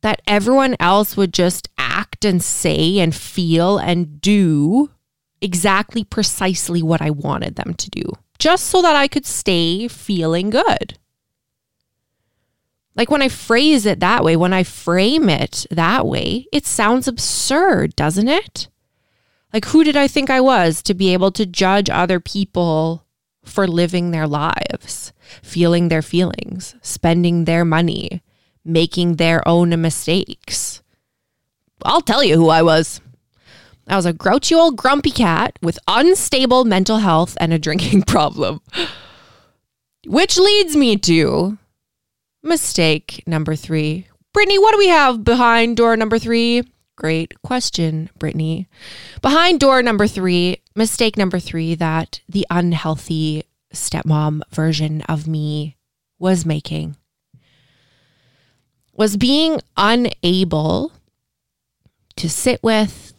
that 0.00 0.22
everyone 0.26 0.76
else 0.78 1.16
would 1.16 1.32
just 1.32 1.68
act 1.76 2.24
and 2.24 2.42
say 2.42 2.98
and 2.98 3.14
feel 3.14 3.78
and 3.78 4.20
do 4.20 4.90
exactly 5.40 6.04
precisely 6.04 6.82
what 6.82 7.02
I 7.02 7.10
wanted 7.10 7.56
them 7.56 7.74
to 7.74 7.90
do, 7.90 8.02
just 8.38 8.66
so 8.66 8.82
that 8.82 8.96
I 8.96 9.08
could 9.08 9.26
stay 9.26 9.88
feeling 9.88 10.50
good. 10.50 10.98
Like 12.94 13.10
when 13.10 13.22
I 13.22 13.28
phrase 13.28 13.86
it 13.86 14.00
that 14.00 14.24
way, 14.24 14.36
when 14.36 14.52
I 14.52 14.64
frame 14.64 15.28
it 15.28 15.66
that 15.70 16.06
way, 16.06 16.46
it 16.52 16.66
sounds 16.66 17.06
absurd, 17.06 17.94
doesn't 17.94 18.26
it? 18.28 18.68
Like, 19.52 19.66
who 19.66 19.82
did 19.84 19.96
I 19.96 20.08
think 20.08 20.28
I 20.28 20.40
was 20.40 20.82
to 20.82 20.94
be 20.94 21.12
able 21.12 21.30
to 21.32 21.46
judge 21.46 21.88
other 21.88 22.20
people 22.20 23.06
for 23.44 23.66
living 23.66 24.10
their 24.10 24.26
lives, 24.26 25.12
feeling 25.42 25.88
their 25.88 26.02
feelings, 26.02 26.74
spending 26.82 27.44
their 27.44 27.64
money, 27.64 28.22
making 28.68 29.16
their 29.16 29.46
own 29.48 29.80
mistakes. 29.80 30.82
I'll 31.84 32.02
tell 32.02 32.22
you 32.22 32.36
who 32.36 32.48
I 32.48 32.62
was. 32.62 33.00
I 33.88 33.96
was 33.96 34.06
a 34.06 34.12
grouchy 34.12 34.54
old 34.54 34.76
grumpy 34.76 35.10
cat 35.10 35.58
with 35.62 35.78
unstable 35.88 36.64
mental 36.64 36.98
health 36.98 37.36
and 37.40 37.52
a 37.52 37.58
drinking 37.58 38.02
problem. 38.06 38.60
Which 40.06 40.38
leads 40.38 40.76
me 40.76 40.96
to 40.98 41.58
mistake 42.42 43.22
number 43.26 43.56
three. 43.56 44.06
Brittany, 44.34 44.58
what 44.58 44.72
do 44.72 44.78
we 44.78 44.88
have 44.88 45.24
behind 45.24 45.76
door 45.76 45.96
number 45.96 46.18
three? 46.18 46.62
Great 46.96 47.40
question, 47.42 48.10
Brittany. 48.18 48.68
Behind 49.22 49.60
door 49.60 49.82
number 49.82 50.06
three, 50.06 50.58
mistake 50.74 51.16
number 51.16 51.38
three 51.38 51.74
that 51.76 52.20
the 52.28 52.46
unhealthy 52.50 53.44
stepmom 53.72 54.42
version 54.50 55.02
of 55.02 55.26
me 55.26 55.76
was 56.18 56.44
making 56.44 56.96
was 58.98 59.16
being 59.16 59.60
unable 59.76 60.92
to 62.16 62.28
sit 62.28 62.60
with 62.64 63.14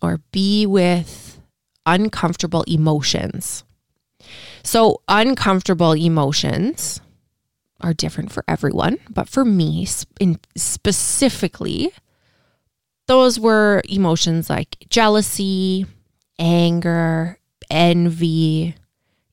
or 0.00 0.20
be 0.30 0.64
with 0.64 1.40
uncomfortable 1.84 2.62
emotions. 2.68 3.64
So, 4.62 5.02
uncomfortable 5.08 5.96
emotions 5.96 7.00
are 7.80 7.92
different 7.92 8.30
for 8.30 8.44
everyone, 8.46 8.98
but 9.10 9.28
for 9.28 9.44
me 9.44 9.84
specifically, 10.56 11.92
those 13.08 13.40
were 13.40 13.82
emotions 13.88 14.48
like 14.48 14.76
jealousy, 14.90 15.86
anger, 16.38 17.38
envy, 17.68 18.76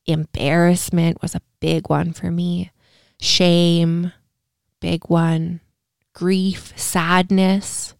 embarrassment 0.06 1.22
was 1.22 1.36
a 1.36 1.42
big 1.60 1.88
one 1.88 2.12
for 2.12 2.32
me, 2.32 2.72
shame, 3.20 4.12
big 4.80 5.08
one, 5.08 5.60
grief, 6.12 6.72
sadness. 6.76 7.94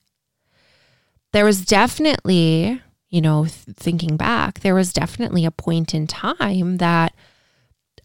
There 1.32 1.44
was 1.44 1.64
definitely, 1.64 2.80
you 3.08 3.20
know, 3.20 3.46
thinking 3.46 4.16
back, 4.16 4.60
there 4.60 4.74
was 4.74 4.92
definitely 4.92 5.44
a 5.44 5.50
point 5.50 5.94
in 5.94 6.06
time 6.06 6.78
that 6.78 7.14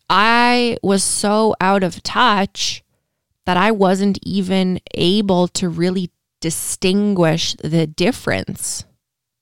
I 0.10 0.78
was 0.84 1.04
so 1.04 1.56
out 1.62 1.84
of 1.84 2.04
touch 2.04 2.84
that 3.46 3.58
I 3.58 3.72
wasn't 3.72 4.20
even 4.24 4.80
able 4.94 5.48
to 5.50 5.70
really 5.70 6.12
distinguish 6.42 7.56
the 7.64 7.88
difference 7.88 8.84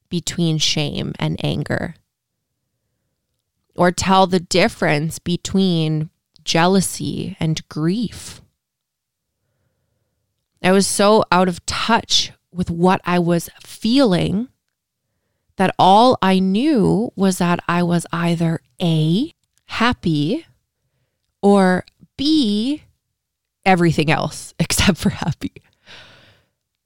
between 0.10 0.58
shame 0.58 1.14
and 1.18 1.44
anger 1.44 1.96
or 3.76 3.92
tell 3.92 4.28
the 4.28 4.40
difference 4.40 5.20
between 5.20 6.10
jealousy 6.44 7.38
and 7.40 7.68
grief. 7.70 8.42
I 10.62 10.72
was 10.72 10.88
so 10.88 11.24
out 11.32 11.48
of 11.48 11.66
touch 11.66 12.32
with 12.52 12.70
what 12.70 13.02
I 13.06 13.20
was 13.20 13.50
feeling 13.62 14.50
that 15.56 15.76
all 15.78 16.18
I 16.22 16.40
knew 16.40 17.12
was 17.16 17.38
that 17.38 17.60
I 17.68 17.84
was 17.84 18.06
either 18.12 18.62
A, 18.82 19.34
happy, 19.66 20.46
or 21.42 21.86
B, 22.18 22.84
everything 23.66 24.12
else 24.12 24.54
except 24.60 24.98
for 24.98 25.10
happy. 25.10 25.54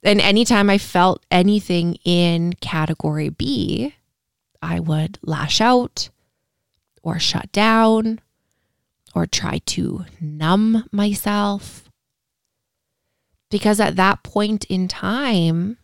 And 0.04 0.20
anytime 0.20 0.70
I 0.70 0.78
felt 0.78 1.26
anything 1.32 1.96
in 2.04 2.54
category 2.54 3.30
B, 3.30 3.96
I 4.62 4.80
would 4.80 5.18
lash 5.22 5.62
out 5.62 6.10
or 7.02 7.20
shut 7.20 7.52
down 7.52 8.20
or 9.16 9.26
try 9.26 9.60
to 9.66 10.06
numb 10.20 10.86
myself 10.92 11.90
because 13.54 13.80
at 13.80 13.98
that 13.98 14.24
point 14.24 14.66
in 14.66 14.88
time, 14.88 15.78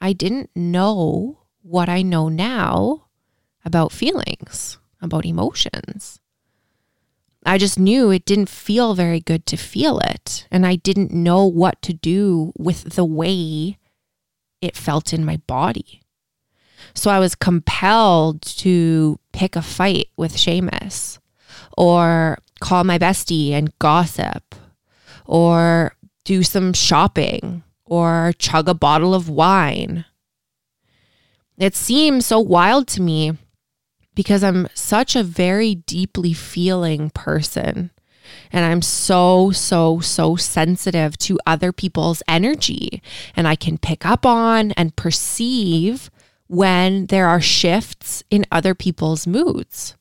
I 0.00 0.14
didn't 0.14 0.48
know 0.56 1.40
what 1.60 1.90
I 1.90 2.00
know 2.00 2.30
now 2.30 3.08
about 3.62 3.92
feelings, 3.92 4.78
about 5.02 5.26
emotions. 5.26 6.18
I 7.44 7.58
just 7.58 7.78
knew 7.78 8.10
it 8.10 8.24
didn't 8.24 8.48
feel 8.48 8.94
very 8.94 9.20
good 9.20 9.44
to 9.48 9.58
feel 9.58 9.98
it. 9.98 10.48
And 10.50 10.66
I 10.66 10.76
didn't 10.76 11.12
know 11.12 11.44
what 11.44 11.82
to 11.82 11.92
do 11.92 12.54
with 12.56 12.94
the 12.94 13.04
way 13.04 13.76
it 14.62 14.74
felt 14.74 15.12
in 15.12 15.26
my 15.26 15.36
body. 15.46 16.00
So 16.94 17.10
I 17.10 17.18
was 17.18 17.34
compelled 17.34 18.40
to 18.64 19.20
pick 19.34 19.56
a 19.56 19.62
fight 19.62 20.08
with 20.16 20.36
Seamus 20.36 21.18
or 21.76 22.38
call 22.60 22.84
my 22.84 22.98
bestie 22.98 23.50
and 23.50 23.78
gossip 23.78 24.54
or 25.26 25.96
do 26.24 26.42
some 26.42 26.72
shopping 26.72 27.62
or 27.84 28.32
chug 28.38 28.68
a 28.68 28.74
bottle 28.74 29.14
of 29.14 29.28
wine. 29.28 30.04
It 31.58 31.74
seems 31.74 32.26
so 32.26 32.40
wild 32.40 32.88
to 32.88 33.02
me 33.02 33.36
because 34.14 34.42
I'm 34.42 34.68
such 34.74 35.16
a 35.16 35.22
very 35.22 35.74
deeply 35.74 36.32
feeling 36.32 37.10
person. 37.10 37.90
And 38.50 38.64
I'm 38.64 38.82
so, 38.82 39.50
so, 39.50 40.00
so 40.00 40.36
sensitive 40.36 41.18
to 41.18 41.38
other 41.46 41.72
people's 41.72 42.22
energy. 42.28 43.02
And 43.36 43.46
I 43.46 43.56
can 43.56 43.78
pick 43.78 44.06
up 44.06 44.24
on 44.24 44.72
and 44.72 44.96
perceive 44.96 46.10
when 46.46 47.06
there 47.06 47.26
are 47.26 47.40
shifts 47.40 48.22
in 48.30 48.46
other 48.50 48.74
people's 48.74 49.26
moods. 49.26 49.96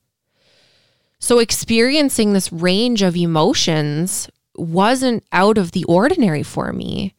So, 1.20 1.40
experiencing 1.40 2.34
this 2.34 2.52
range 2.52 3.02
of 3.02 3.16
emotions 3.16 4.30
wasn't 4.56 5.24
out 5.32 5.58
of 5.58 5.72
the 5.72 5.84
ordinary 5.86 6.44
for 6.44 6.72
me, 6.74 7.14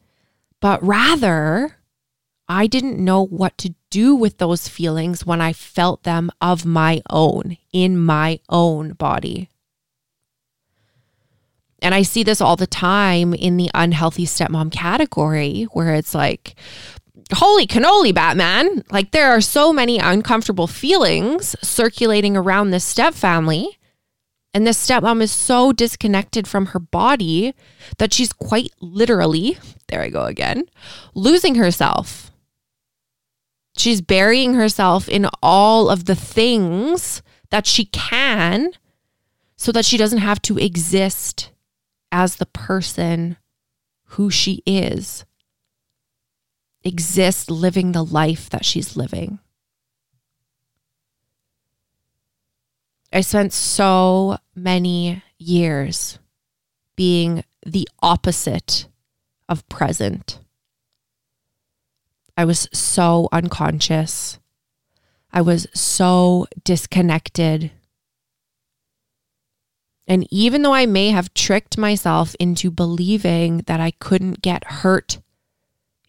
but 0.59 0.83
rather 0.83 1.77
I 2.47 2.67
didn't 2.67 3.03
know 3.03 3.25
what 3.25 3.57
to 3.59 3.73
do 3.89 4.15
with 4.15 4.37
those 4.37 4.67
feelings 4.67 5.25
when 5.25 5.41
I 5.41 5.53
felt 5.53 6.03
them 6.03 6.31
of 6.41 6.65
my 6.65 7.01
own, 7.09 7.57
in 7.71 7.97
my 7.97 8.39
own 8.49 8.93
body. 8.93 9.49
And 11.81 11.93
I 11.93 12.01
see 12.03 12.23
this 12.23 12.41
all 12.41 12.55
the 12.55 12.67
time 12.67 13.33
in 13.33 13.57
the 13.57 13.69
unhealthy 13.73 14.25
stepmom 14.25 14.71
category 14.71 15.63
where 15.73 15.93
it's 15.95 16.15
like, 16.15 16.55
holy 17.33 17.67
cannoli, 17.67 18.13
Batman. 18.13 18.83
Like, 18.89 19.11
there 19.11 19.31
are 19.31 19.41
so 19.41 19.73
many 19.73 19.99
uncomfortable 19.99 20.67
feelings 20.67 21.55
circulating 21.61 22.37
around 22.37 22.71
this 22.71 22.85
step 22.85 23.13
family. 23.13 23.77
And 24.53 24.67
this 24.67 24.87
stepmom 24.87 25.21
is 25.21 25.31
so 25.31 25.71
disconnected 25.71 26.47
from 26.47 26.67
her 26.67 26.79
body 26.79 27.55
that 27.97 28.13
she's 28.13 28.31
quite 28.31 28.71
literally, 28.79 29.57
there 29.87 30.01
I 30.01 30.09
go 30.09 30.25
again, 30.25 30.65
losing 31.15 31.55
herself. 31.55 32.31
She's 33.75 34.01
burying 34.01 34.53
herself 34.53 35.09
in 35.09 35.27
all 35.41 35.89
of 35.89 36.05
the 36.05 36.15
things 36.15 37.23
that 37.49 37.65
she 37.65 37.85
can 37.85 38.71
so 39.55 39.71
that 39.71 39.85
she 39.85 39.97
doesn't 39.97 40.19
have 40.19 40.41
to 40.43 40.59
exist 40.59 41.51
as 42.11 42.35
the 42.35 42.45
person 42.45 43.37
who 44.09 44.29
she 44.29 44.61
is, 44.67 45.25
exist 46.83 47.49
living 47.49 47.91
the 47.91 48.05
life 48.05 48.49
that 48.51 48.65
she's 48.65 48.95
living. 48.95 49.39
I 53.15 53.21
spent 53.21 53.53
so 53.53 54.37
many 54.55 55.21
years 55.37 56.17
being 56.95 57.43
the 57.63 57.87
opposite 58.01 58.87
of 59.47 59.69
present. 59.69 60.39
I 62.35 62.45
was 62.45 62.67
so 62.73 63.29
unconscious. 63.31 64.39
I 65.31 65.41
was 65.41 65.67
so 65.75 66.47
disconnected. 66.63 67.71
And 70.07 70.27
even 70.31 70.63
though 70.63 70.73
I 70.73 70.87
may 70.87 71.09
have 71.09 71.35
tricked 71.35 71.77
myself 71.77 72.35
into 72.39 72.71
believing 72.71 73.59
that 73.67 73.79
I 73.79 73.91
couldn't 73.91 74.41
get 74.41 74.63
hurt 74.65 75.19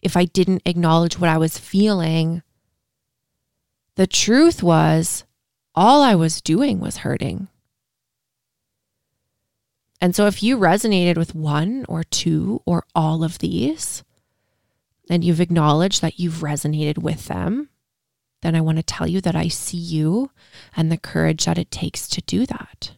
if 0.01 0.17
I 0.17 0.25
didn't 0.25 0.63
acknowledge 0.65 1.19
what 1.19 1.29
I 1.29 1.37
was 1.37 1.59
feeling, 1.59 2.41
the 3.95 4.07
truth 4.07 4.63
was 4.63 5.24
all 5.75 6.01
I 6.01 6.15
was 6.15 6.41
doing 6.41 6.79
was 6.79 6.97
hurting. 6.97 7.47
And 10.01 10.15
so, 10.15 10.27
if 10.27 10.43
you 10.43 10.57
resonated 10.57 11.17
with 11.17 11.35
one 11.35 11.85
or 11.87 12.03
two 12.03 12.61
or 12.65 12.85
all 12.93 13.23
of 13.23 13.39
these, 13.39 14.03
and 15.09 15.23
you've 15.23 15.41
acknowledged 15.41 16.01
that 16.01 16.19
you've 16.19 16.35
resonated 16.41 16.97
with 16.97 17.27
them, 17.27 17.69
then 18.41 18.55
I 18.55 18.61
want 18.61 18.77
to 18.77 18.83
tell 18.83 19.07
you 19.07 19.21
that 19.21 19.35
I 19.35 19.47
see 19.47 19.77
you 19.77 20.31
and 20.75 20.91
the 20.91 20.97
courage 20.97 21.45
that 21.45 21.57
it 21.57 21.71
takes 21.71 22.07
to 22.09 22.21
do 22.21 22.45
that. 22.45 22.91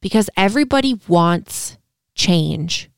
Because 0.00 0.30
everybody 0.36 0.98
wants 1.08 1.76
change, 2.14 2.90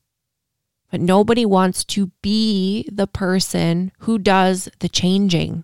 but 0.91 1.01
nobody 1.01 1.45
wants 1.45 1.83
to 1.85 2.11
be 2.21 2.87
the 2.91 3.07
person 3.07 3.91
who 3.99 4.17
does 4.17 4.69
the 4.79 4.89
changing. 4.89 5.63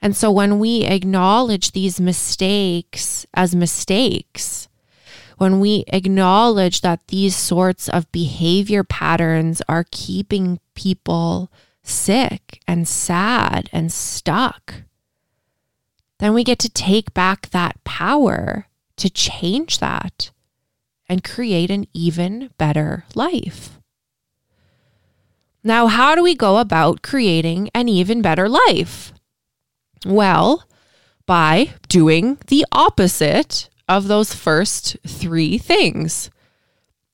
And 0.00 0.16
so 0.16 0.30
when 0.30 0.58
we 0.58 0.84
acknowledge 0.84 1.72
these 1.72 2.00
mistakes 2.00 3.26
as 3.34 3.54
mistakes, 3.54 4.68
when 5.38 5.60
we 5.60 5.84
acknowledge 5.88 6.80
that 6.80 7.08
these 7.08 7.36
sorts 7.36 7.88
of 7.88 8.10
behavior 8.12 8.84
patterns 8.84 9.60
are 9.68 9.86
keeping 9.90 10.60
people 10.74 11.50
sick 11.82 12.60
and 12.66 12.88
sad 12.88 13.68
and 13.72 13.92
stuck, 13.92 14.82
then 16.18 16.32
we 16.32 16.44
get 16.44 16.58
to 16.60 16.70
take 16.70 17.12
back 17.12 17.50
that 17.50 17.82
power 17.84 18.66
to 18.96 19.10
change 19.10 19.78
that 19.78 20.30
and 21.08 21.22
create 21.22 21.70
an 21.70 21.86
even 21.92 22.50
better 22.58 23.04
life. 23.14 23.78
Now, 25.62 25.88
how 25.88 26.14
do 26.14 26.22
we 26.22 26.34
go 26.34 26.58
about 26.58 27.02
creating 27.02 27.70
an 27.74 27.88
even 27.88 28.22
better 28.22 28.48
life? 28.48 29.12
Well, 30.06 30.64
by 31.26 31.74
doing 31.88 32.38
the 32.46 32.64
opposite 32.70 33.68
of 33.88 34.08
those 34.08 34.34
first 34.34 34.96
three 35.06 35.58
things. 35.58 36.30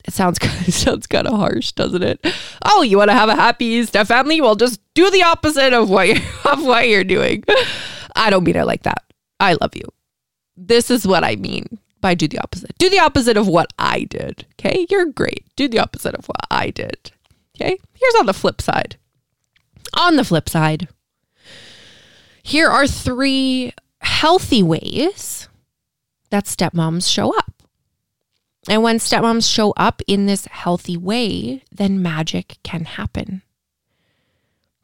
It 0.04 0.14
sounds 0.14 0.38
it 0.42 0.72
sounds 0.72 1.06
kind 1.06 1.26
of 1.26 1.34
harsh, 1.34 1.72
doesn't 1.72 2.02
it? 2.02 2.24
Oh, 2.64 2.82
you 2.82 2.98
want 2.98 3.10
to 3.10 3.16
have 3.16 3.28
a 3.28 3.34
happy 3.34 3.84
step 3.84 4.06
family? 4.06 4.40
Well, 4.40 4.56
just 4.56 4.80
do 4.94 5.10
the 5.10 5.22
opposite 5.22 5.72
of 5.72 5.88
what 5.88 6.08
you're, 6.08 6.16
of 6.44 6.64
what 6.64 6.88
you're 6.88 7.04
doing. 7.04 7.44
I 8.14 8.30
don't 8.30 8.44
mean 8.44 8.56
it 8.56 8.66
like 8.66 8.82
that. 8.82 9.02
I 9.40 9.54
love 9.54 9.74
you. 9.74 9.84
This 10.56 10.90
is 10.90 11.06
what 11.06 11.24
I 11.24 11.36
mean 11.36 11.78
by 12.00 12.14
do 12.14 12.28
the 12.28 12.38
opposite. 12.38 12.76
Do 12.78 12.90
the 12.90 12.98
opposite 12.98 13.36
of 13.36 13.48
what 13.48 13.72
I 13.78 14.04
did. 14.04 14.46
Okay, 14.58 14.86
you're 14.90 15.06
great. 15.06 15.46
Do 15.56 15.68
the 15.68 15.78
opposite 15.78 16.14
of 16.14 16.26
what 16.26 16.46
I 16.50 16.70
did. 16.70 17.12
Okay, 17.56 17.78
here's 17.94 18.14
on 18.16 18.26
the 18.26 18.34
flip 18.34 18.60
side. 18.60 18.96
On 19.94 20.16
the 20.16 20.24
flip 20.24 20.48
side, 20.48 20.88
here 22.42 22.68
are 22.68 22.86
three 22.86 23.72
healthy 24.00 24.62
ways 24.62 25.48
that 26.30 26.46
stepmoms 26.46 27.10
show 27.10 27.36
up. 27.36 27.62
And 28.68 28.82
when 28.82 28.98
stepmoms 28.98 29.52
show 29.52 29.72
up 29.72 30.02
in 30.06 30.26
this 30.26 30.46
healthy 30.46 30.96
way, 30.96 31.62
then 31.72 32.02
magic 32.02 32.58
can 32.62 32.84
happen. 32.84 33.42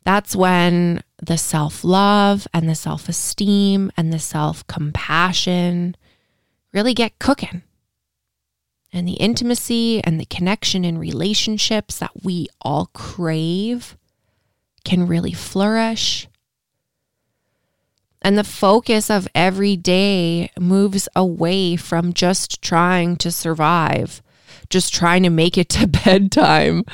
That's 0.05 0.35
when 0.35 1.03
the 1.23 1.37
self 1.37 1.85
love 1.85 2.47
and 2.55 2.69
the 2.69 2.75
self 2.75 3.09
esteem 3.09 3.93
and 3.97 4.13
the 4.13 4.19
self 4.19 4.67
compassion 4.67 5.97
really 6.73 6.95
get 6.95 7.19
cooking. 7.19 7.63
And 8.93 9.07
the 9.07 9.15
intimacy 9.15 10.03
and 10.03 10.19
the 10.19 10.25
connection 10.25 10.85
in 10.85 10.97
relationships 10.97 11.99
that 11.99 12.23
we 12.23 12.49
all 12.63 12.87
crave 12.95 13.99
can 14.85 15.07
really 15.07 15.33
flourish 15.35 16.27
and 18.29 18.37
the 18.37 18.45
focus 18.45 19.09
of 19.09 19.27
every 19.35 19.75
day 19.75 20.51
moves 20.61 21.09
away 21.17 21.77
from 21.77 22.13
just 22.13 22.61
trying 22.61 23.17
to 23.17 23.33
survive, 23.33 24.21
just 24.69 24.93
trying 24.93 25.23
to 25.23 25.31
make 25.31 25.57
it 25.57 25.69
to 25.71 25.87
bedtime, 25.87 26.85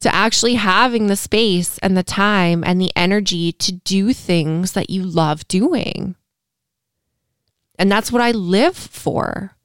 to 0.00 0.14
actually 0.14 0.56
having 0.56 1.06
the 1.06 1.16
space 1.16 1.78
and 1.78 1.96
the 1.96 2.02
time 2.02 2.62
and 2.62 2.78
the 2.78 2.92
energy 2.94 3.52
to 3.52 3.72
do 3.72 4.12
things 4.12 4.72
that 4.72 4.90
you 4.90 5.02
love 5.02 5.48
doing. 5.48 6.14
And 7.78 7.90
that's 7.90 8.12
what 8.12 8.20
I 8.20 8.32
live 8.32 8.76
for. 8.76 9.56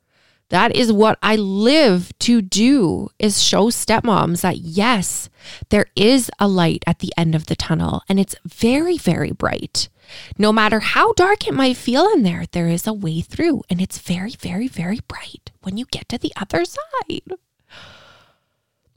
That 0.53 0.75
is 0.75 0.93
what 0.93 1.17
I 1.23 1.35
live 1.35 2.13
to 2.19 2.39
do 2.39 3.09
is 3.17 3.41
show 3.41 3.71
stepmoms 3.71 4.41
that 4.41 4.57
yes, 4.57 5.27
there 5.69 5.87
is 5.95 6.29
a 6.37 6.47
light 6.47 6.83
at 6.85 6.99
the 6.99 7.11
end 7.17 7.33
of 7.33 7.47
the 7.47 7.55
tunnel 7.55 8.03
and 8.07 8.19
it's 8.19 8.35
very 8.45 8.95
very 8.95 9.31
bright. 9.31 9.89
No 10.37 10.53
matter 10.53 10.79
how 10.79 11.13
dark 11.13 11.47
it 11.47 11.55
might 11.55 11.75
feel 11.75 12.07
in 12.13 12.21
there, 12.21 12.45
there 12.51 12.67
is 12.67 12.85
a 12.85 12.93
way 12.93 13.21
through, 13.21 13.63
and 13.67 13.81
it's 13.81 13.97
very, 13.97 14.29
very, 14.29 14.67
very 14.67 14.99
bright 15.07 15.49
when 15.63 15.75
you 15.75 15.85
get 15.89 16.07
to 16.09 16.19
the 16.19 16.31
other 16.39 16.65
side. 16.65 17.33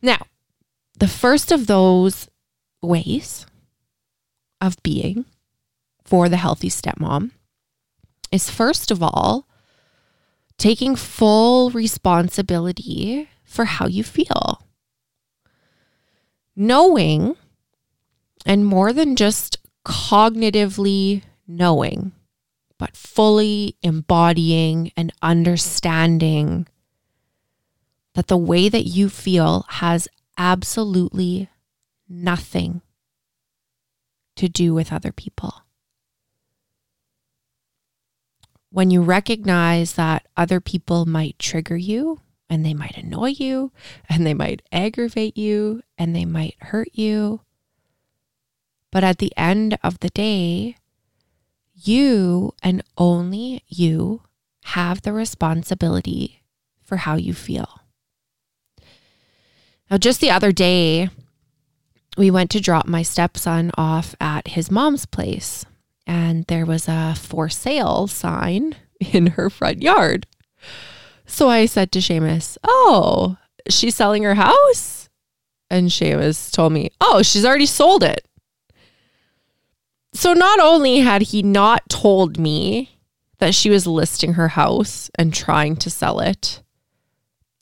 Now, 0.03 0.27
the 0.99 1.09
first 1.09 1.51
of 1.51 1.69
those 1.69 2.29
ways 2.83 3.47
of 4.61 4.83
being 4.83 5.25
for 6.05 6.29
the 6.29 6.37
healthy 6.37 6.69
stepmom 6.69 7.31
is 8.31 8.51
first 8.51 8.91
of 8.91 9.03
all, 9.03 9.49
taking 10.59 10.97
full 10.97 11.71
responsibility 11.71 13.29
for 13.45 13.65
how 13.65 13.87
you 13.87 14.03
feel. 14.03 14.63
Knowing, 16.55 17.37
and 18.47 18.65
more 18.65 18.93
than 18.93 19.17
just 19.17 19.59
cognitively 19.85 21.23
knowing, 21.47 22.13
but 22.79 22.97
fully 22.97 23.77
embodying 23.83 24.93
and 24.97 25.13
understanding 25.23 26.67
that 28.15 28.29
the 28.29 28.37
way 28.37 28.69
that 28.69 28.87
you 28.87 29.11
feel 29.11 29.67
has 29.69 30.09
absolutely 30.39 31.49
nothing 32.09 32.81
to 34.37 34.49
do 34.49 34.75
with 34.75 34.93
other 34.93 35.13
people. 35.13 35.66
When 38.71 38.91
you 38.91 39.03
recognize 39.03 39.95
that 39.95 40.27
other 40.37 40.61
people 40.61 41.07
might 41.07 41.39
trigger 41.39 41.77
you 41.77 42.21
and 42.51 42.65
they 42.65 42.75
might 42.75 42.97
annoy 42.97 43.31
you 43.31 43.73
and 44.09 44.27
they 44.27 44.35
might 44.35 44.63
aggravate 44.71 45.37
you 45.37 45.83
and 45.97 46.15
they 46.15 46.25
might 46.25 46.57
hurt 46.61 46.89
you, 46.93 47.41
but 48.93 49.05
at 49.05 49.19
the 49.19 49.33
end 49.37 49.79
of 49.83 50.01
the 50.01 50.11
day, 50.11 50.77
you 51.75 52.53
and 52.63 52.83
only 52.97 53.63
you 53.69 54.23
have 54.65 55.03
the 55.03 55.13
responsibility 55.13 56.43
for 56.83 56.97
how 56.99 57.17
you 57.17 57.35
feel. 57.35 57.81
Now, 59.91 59.99
just 59.99 60.21
the 60.21 60.31
other 60.31 60.51
day, 60.51 61.11
we 62.17 62.31
went 62.31 62.51
to 62.53 62.61
drop 62.61 62.87
my 62.87 63.03
stepson 63.03 63.71
off 63.77 64.15
at 64.21 64.49
his 64.49 64.71
mom's 64.71 65.07
place, 65.07 65.65
and 66.07 66.45
there 66.47 66.67
was 66.67 66.89
a 66.89 67.15
for 67.17 67.49
sale 67.49 68.07
sign 68.07 68.75
in 69.01 69.29
her 69.29 69.51
front 69.51 69.83
yard. 69.83 70.27
So 71.27 71.49
I 71.49 71.67
said 71.67 71.91
to 71.93 71.99
Seamus, 71.99 72.57
Oh, 72.65 73.37
she's 73.69 73.95
selling 73.95 74.23
her 74.23 74.35
house? 74.35 75.09
And 75.71 75.89
Seamus 75.91 76.53
told 76.53 76.73
me, 76.73 76.91
oh, 77.01 77.23
she's 77.23 77.45
already 77.45 77.67
sold 77.67 78.03
it. 78.03 78.27
So 80.13 80.33
not 80.33 80.61
only 80.61 81.01
had 81.01 81.23
he 81.23 81.43
not 81.43 81.89
told 81.89 82.39
me 82.39 82.99
that 83.39 83.55
she 83.55 83.69
was 83.69 83.87
listing 83.87 84.35
her 84.35 84.49
house 84.49 85.11
and 85.19 85.35
trying 85.35 85.77
to 85.77 85.91
sell 85.91 86.21
it, 86.21 86.63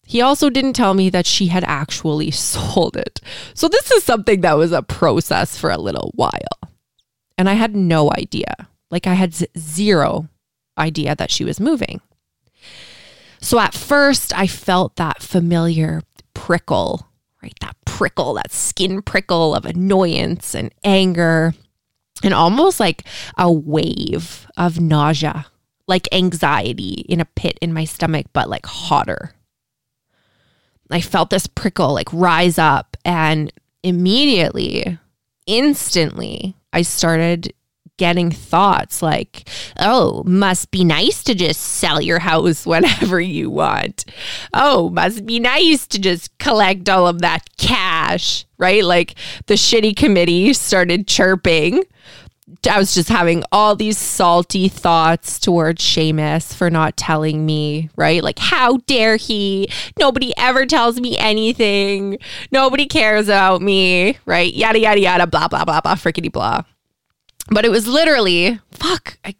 he 0.06 0.20
also 0.20 0.50
didn't 0.50 0.74
tell 0.74 0.94
me 0.94 1.08
that 1.10 1.26
she 1.26 1.46
had 1.46 1.64
actually 1.64 2.30
sold 2.30 2.96
it. 2.96 3.20
So 3.54 3.68
this 3.68 3.90
is 3.90 4.04
something 4.04 4.42
that 4.42 4.58
was 4.58 4.72
a 4.72 4.82
process 4.82 5.58
for 5.58 5.70
a 5.70 5.78
little 5.78 6.12
while. 6.14 6.63
And 7.36 7.48
I 7.48 7.54
had 7.54 7.74
no 7.74 8.10
idea. 8.10 8.68
Like 8.90 9.06
I 9.06 9.14
had 9.14 9.34
zero 9.58 10.28
idea 10.78 11.16
that 11.16 11.30
she 11.30 11.44
was 11.44 11.60
moving. 11.60 12.00
So 13.40 13.58
at 13.58 13.74
first, 13.74 14.32
I 14.36 14.46
felt 14.46 14.96
that 14.96 15.22
familiar 15.22 16.02
prickle, 16.32 17.08
right? 17.42 17.54
That 17.60 17.76
prickle, 17.84 18.34
that 18.34 18.52
skin 18.52 19.02
prickle 19.02 19.54
of 19.54 19.66
annoyance 19.66 20.54
and 20.54 20.72
anger, 20.82 21.54
and 22.22 22.32
almost 22.32 22.80
like 22.80 23.04
a 23.36 23.52
wave 23.52 24.46
of 24.56 24.80
nausea, 24.80 25.46
like 25.86 26.08
anxiety 26.12 27.04
in 27.08 27.20
a 27.20 27.26
pit 27.26 27.58
in 27.60 27.72
my 27.72 27.84
stomach, 27.84 28.26
but 28.32 28.48
like 28.48 28.64
hotter. 28.64 29.34
I 30.90 31.00
felt 31.00 31.30
this 31.30 31.46
prickle 31.46 31.92
like 31.92 32.08
rise 32.12 32.58
up, 32.58 32.96
and 33.04 33.52
immediately, 33.82 34.98
instantly, 35.46 36.56
I 36.74 36.82
started 36.82 37.54
getting 37.96 38.30
thoughts 38.30 39.00
like, 39.00 39.48
oh, 39.78 40.24
must 40.26 40.72
be 40.72 40.82
nice 40.84 41.22
to 41.22 41.34
just 41.34 41.60
sell 41.60 42.00
your 42.00 42.18
house 42.18 42.66
whenever 42.66 43.20
you 43.20 43.48
want. 43.48 44.04
Oh, 44.52 44.90
must 44.90 45.24
be 45.24 45.38
nice 45.38 45.86
to 45.88 46.00
just 46.00 46.36
collect 46.38 46.88
all 46.88 47.06
of 47.06 47.20
that 47.20 47.44
cash, 47.56 48.44
right? 48.58 48.84
Like 48.84 49.14
the 49.46 49.54
shitty 49.54 49.96
committee 49.96 50.52
started 50.52 51.06
chirping. 51.06 51.84
I 52.68 52.78
was 52.78 52.92
just 52.92 53.08
having 53.08 53.42
all 53.52 53.74
these 53.74 53.96
salty 53.96 54.68
thoughts 54.68 55.38
towards 55.38 55.82
Seamus 55.82 56.54
for 56.54 56.68
not 56.68 56.96
telling 56.96 57.46
me, 57.46 57.88
right? 57.96 58.22
Like, 58.22 58.38
how 58.38 58.78
dare 58.86 59.16
he? 59.16 59.70
Nobody 59.98 60.34
ever 60.36 60.66
tells 60.66 61.00
me 61.00 61.16
anything. 61.16 62.18
Nobody 62.52 62.86
cares 62.86 63.28
about 63.28 63.62
me, 63.62 64.18
right? 64.26 64.52
Yada, 64.52 64.78
yada, 64.78 65.00
yada, 65.00 65.26
blah, 65.26 65.48
blah, 65.48 65.64
blah, 65.64 65.80
blah, 65.80 65.94
frickety 65.94 66.30
blah. 66.30 66.62
But 67.48 67.64
it 67.64 67.70
was 67.70 67.86
literally, 67.86 68.60
fuck, 68.70 69.16
I 69.24 69.34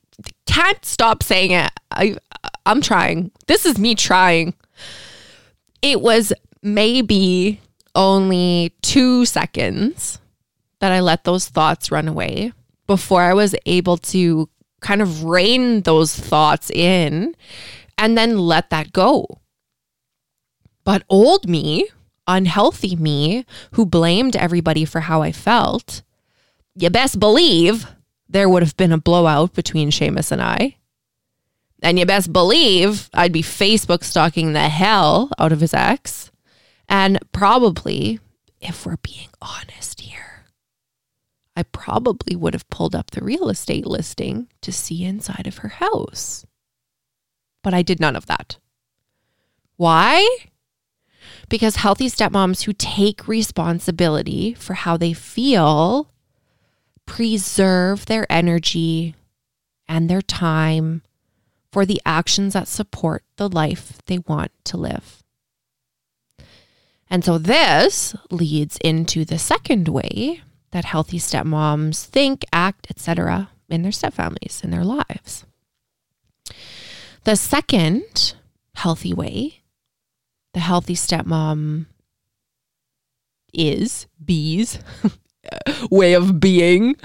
can't 0.47 0.83
stop 0.85 1.23
saying 1.23 1.51
it. 1.51 1.71
I, 1.90 2.17
I'm 2.64 2.81
trying. 2.81 3.33
This 3.47 3.67
is 3.67 3.79
me 3.79 3.95
trying. 3.95 4.55
It 5.83 6.01
was 6.01 6.33
maybe 6.62 7.61
only 7.95 8.75
two 8.81 9.27
seconds 9.27 10.21
that 10.81 10.90
I 10.90 11.01
let 11.01 11.25
those 11.25 11.49
thoughts 11.49 11.90
run 11.90 12.09
away 12.09 12.53
before 12.87 13.23
I 13.23 13.35
was 13.35 13.55
able 13.66 13.97
to 13.99 14.49
kind 14.81 15.01
of 15.01 15.25
rein 15.25 15.83
those 15.83 16.14
thoughts 16.14 16.70
in 16.70 17.35
and 17.97 18.16
then 18.18 18.38
let 18.38 18.70
that 18.70 18.92
go. 18.92 19.27
But 20.85 21.03
old 21.09 21.49
me, 21.49 21.88
unhealthy 22.27 22.97
me, 22.97 23.47
who 23.73 23.87
blamed 23.87 24.37
everybody 24.37 24.85
for 24.85 25.01
how 25.01 25.23
I 25.23 25.33
felt, 25.33 26.03
you 26.75 26.90
best 26.90 27.18
believe 27.18 27.87
there 28.29 28.49
would 28.49 28.62
have 28.62 28.77
been 28.77 28.92
a 28.92 28.99
blowout 28.99 29.55
between 29.55 29.90
Seamus 29.90 30.31
and 30.33 30.42
I. 30.42 30.77
And 31.83 31.99
you 31.99 32.07
best 32.07 32.33
believe 32.33 33.11
I'd 33.12 33.33
be 33.33 33.42
Facebook 33.42 34.05
stalking 34.05 34.53
the 34.53 34.68
hell 34.68 35.31
out 35.38 35.53
of 35.53 35.61
his 35.61 35.75
ex. 35.75 36.31
And 36.88 37.18
probably, 37.33 38.20
if 38.61 38.85
we're 38.85 38.97
being 38.99 39.29
honest 39.40 40.01
here, 40.01 40.34
I 41.57 41.62
probably 41.62 42.35
would 42.35 42.55
have 42.55 42.69
pulled 42.69 42.95
up 42.95 43.11
the 43.11 43.25
real 43.25 43.49
estate 43.49 43.87
listing 43.87 44.49
to 44.61 44.73
see 44.73 45.05
inside 45.05 45.47
of 45.47 45.59
her 45.59 45.69
house. 45.69 46.45
But 47.62 47.75
I 47.75 47.83
did 47.83 48.01
none 48.01 48.17
of 48.17 48.27
that. 48.27 48.59
Why? 49.77 50.29
Because 51.49 51.77
healthy 51.77 52.07
stepmoms 52.09 52.64
who 52.64 52.73
take 52.73 53.29
responsibility 53.29 54.55
for 54.55 54.75
how 54.75 54.97
they 54.97 55.12
feel 55.12 56.11
preserve 57.07 58.07
their 58.07 58.27
energy 58.31 59.14
and 59.87 60.09
their 60.09 60.23
time 60.23 61.03
for 61.71 61.85
the 61.85 62.01
actions 62.07 62.55
that 62.55 62.69
support 62.69 63.23
the 63.37 63.49
life 63.49 63.99
they 64.07 64.19
want 64.19 64.53
to 64.64 64.77
live. 64.77 65.23
And 67.11 67.25
so 67.25 67.37
this 67.38 68.17
leads 68.31 68.79
into 68.83 69.25
the 69.25 69.38
second 69.38 69.88
way 69.88 70.40
that 70.75 70.85
healthy 70.85 71.21
stepmoms 71.21 72.05
think, 72.05 72.45
act, 72.53 72.89
etc. 72.91 73.49
in 73.69 73.83
their 73.83 73.93
stepfamilies 73.93 74.65
in 74.65 74.71
their 74.71 74.85
lives. 74.85 75.47
The 77.23 77.37
second 77.37 78.35
healthy 78.75 79.15
way 79.15 79.63
the 80.53 80.61
healthy 80.61 80.95
stepmom 80.95 81.87
is 83.53 84.09
bees 84.25 84.81
way 85.91 86.15
of 86.15 86.41
being 86.41 86.97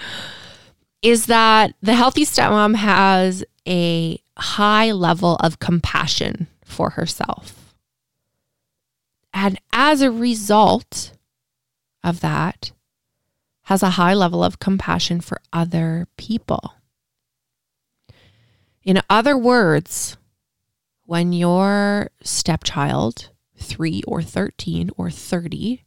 is 1.03 1.27
that 1.27 1.73
the 1.81 1.93
healthy 1.93 2.25
stepmom 2.25 2.75
has 2.75 3.43
a 3.67 4.19
high 4.37 4.91
level 4.91 5.35
of 5.35 5.59
compassion 5.59 6.47
for 6.65 6.91
herself. 6.91 7.75
And 9.31 9.59
as 9.71 10.01
a 10.01 10.11
result 10.11 11.13
of 12.03 12.21
that, 12.21 12.71
has 13.69 13.83
a 13.83 13.91
high 13.91 14.15
level 14.15 14.43
of 14.43 14.57
compassion 14.57 15.21
for 15.21 15.39
other 15.53 16.07
people. 16.17 16.73
In 18.81 18.99
other 19.07 19.37
words, 19.37 20.17
when 21.05 21.33
your 21.33 22.09
stepchild, 22.23 23.29
three 23.55 24.01
or 24.07 24.23
13 24.23 24.89
or 24.97 25.11
30, 25.11 25.85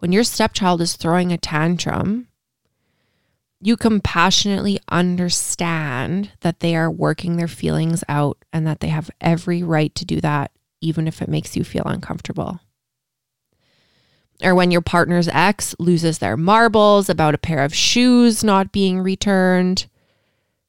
when 0.00 0.12
your 0.12 0.22
stepchild 0.22 0.82
is 0.82 0.96
throwing 0.96 1.32
a 1.32 1.38
tantrum, 1.38 2.28
you 3.58 3.78
compassionately 3.78 4.78
understand 4.90 6.32
that 6.40 6.60
they 6.60 6.76
are 6.76 6.90
working 6.90 7.38
their 7.38 7.48
feelings 7.48 8.04
out 8.06 8.36
and 8.52 8.66
that 8.66 8.80
they 8.80 8.88
have 8.88 9.10
every 9.18 9.62
right 9.62 9.94
to 9.94 10.04
do 10.04 10.20
that, 10.20 10.50
even 10.82 11.08
if 11.08 11.22
it 11.22 11.28
makes 11.30 11.56
you 11.56 11.64
feel 11.64 11.84
uncomfortable. 11.86 12.60
Or 14.42 14.54
when 14.54 14.70
your 14.70 14.80
partner's 14.80 15.28
ex 15.28 15.74
loses 15.78 16.18
their 16.18 16.36
marbles 16.36 17.08
about 17.08 17.34
a 17.34 17.38
pair 17.38 17.64
of 17.64 17.74
shoes 17.74 18.44
not 18.44 18.70
being 18.70 19.00
returned, 19.00 19.86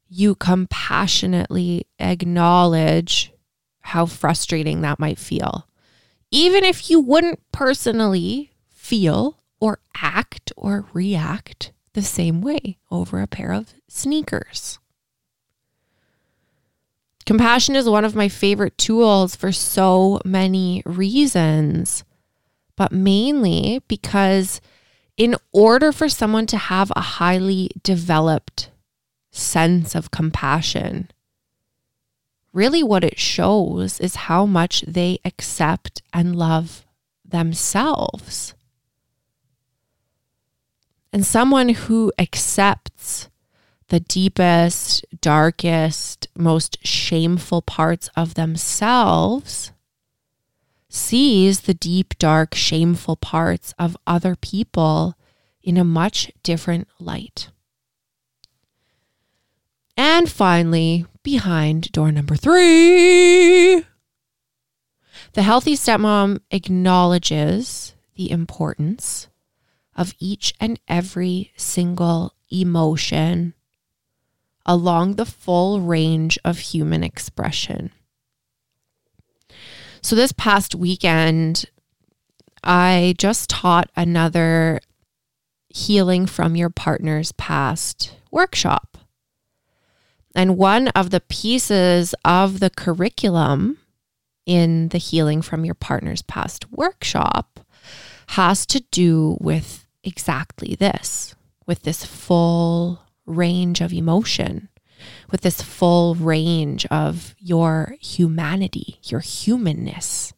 you 0.08 0.34
compassionately 0.34 1.86
acknowledge 2.00 3.32
how 3.80 4.06
frustrating 4.06 4.80
that 4.80 4.98
might 4.98 5.18
feel. 5.18 5.68
Even 6.32 6.64
if 6.64 6.90
you 6.90 7.00
wouldn't 7.00 7.40
personally 7.52 8.52
feel 8.70 9.40
or 9.60 9.78
act 9.96 10.52
or 10.56 10.86
react 10.92 11.72
the 11.92 12.02
same 12.02 12.40
way 12.40 12.78
over 12.90 13.20
a 13.20 13.26
pair 13.26 13.52
of 13.52 13.74
sneakers. 13.88 14.78
Compassion 17.26 17.76
is 17.76 17.88
one 17.88 18.04
of 18.04 18.16
my 18.16 18.28
favorite 18.28 18.76
tools 18.78 19.36
for 19.36 19.52
so 19.52 20.20
many 20.24 20.82
reasons, 20.84 22.02
but 22.80 22.92
mainly 22.92 23.82
because 23.88 24.58
in 25.18 25.36
order 25.52 25.92
for 25.92 26.08
someone 26.08 26.46
to 26.46 26.56
have 26.56 26.90
a 26.96 27.02
highly 27.20 27.68
developed 27.82 28.70
sense 29.30 29.94
of 29.94 30.10
compassion, 30.10 31.10
really 32.54 32.82
what 32.82 33.04
it 33.04 33.18
shows 33.18 34.00
is 34.00 34.24
how 34.30 34.46
much 34.46 34.80
they 34.88 35.18
accept 35.26 36.00
and 36.14 36.34
love 36.34 36.86
themselves. 37.22 38.54
And 41.12 41.26
someone 41.26 41.68
who 41.68 42.10
accepts 42.18 43.28
the 43.88 44.00
deepest, 44.00 45.04
darkest, 45.20 46.28
most 46.34 46.78
shameful 46.82 47.60
parts 47.60 48.08
of 48.16 48.36
themselves 48.36 49.70
sees 50.90 51.60
the 51.60 51.74
deep, 51.74 52.18
dark, 52.18 52.54
shameful 52.54 53.16
parts 53.16 53.72
of 53.78 53.96
other 54.06 54.34
people 54.34 55.16
in 55.62 55.76
a 55.76 55.84
much 55.84 56.32
different 56.42 56.88
light. 56.98 57.48
And 59.96 60.30
finally, 60.30 61.06
behind 61.22 61.92
door 61.92 62.10
number 62.10 62.34
three, 62.34 63.84
the 65.34 65.42
healthy 65.42 65.74
stepmom 65.74 66.40
acknowledges 66.50 67.94
the 68.16 68.30
importance 68.30 69.28
of 69.94 70.14
each 70.18 70.54
and 70.58 70.80
every 70.88 71.52
single 71.56 72.34
emotion 72.50 73.54
along 74.66 75.14
the 75.14 75.26
full 75.26 75.80
range 75.80 76.38
of 76.44 76.58
human 76.58 77.04
expression. 77.04 77.92
So, 80.02 80.16
this 80.16 80.32
past 80.32 80.74
weekend, 80.74 81.66
I 82.64 83.14
just 83.18 83.50
taught 83.50 83.90
another 83.96 84.80
healing 85.68 86.26
from 86.26 86.56
your 86.56 86.70
partner's 86.70 87.32
past 87.32 88.16
workshop. 88.30 88.96
And 90.34 90.56
one 90.56 90.88
of 90.88 91.10
the 91.10 91.20
pieces 91.20 92.14
of 92.24 92.60
the 92.60 92.70
curriculum 92.70 93.78
in 94.46 94.88
the 94.88 94.98
healing 94.98 95.42
from 95.42 95.64
your 95.64 95.74
partner's 95.74 96.22
past 96.22 96.70
workshop 96.72 97.60
has 98.28 98.64
to 98.66 98.80
do 98.90 99.36
with 99.38 99.86
exactly 100.02 100.76
this, 100.76 101.34
with 101.66 101.82
this 101.82 102.06
full 102.06 103.02
range 103.26 103.82
of 103.82 103.92
emotion, 103.92 104.69
with 105.30 105.42
this 105.42 105.62
full 105.62 106.14
range 106.14 106.86
of 106.86 107.34
your 107.38 107.96
humanity, 108.00 108.98
your 109.02 109.20
humanness. 109.20 110.32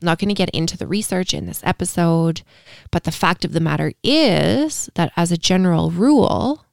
I'm 0.00 0.06
not 0.06 0.18
going 0.18 0.28
to 0.28 0.34
get 0.34 0.50
into 0.50 0.76
the 0.76 0.86
research 0.86 1.32
in 1.32 1.46
this 1.46 1.62
episode, 1.64 2.42
but 2.90 3.04
the 3.04 3.12
fact 3.12 3.44
of 3.44 3.52
the 3.52 3.60
matter 3.60 3.92
is 4.02 4.90
that 4.94 5.12
as 5.16 5.32
a 5.32 5.38
general 5.38 5.90
rule, 5.90 6.66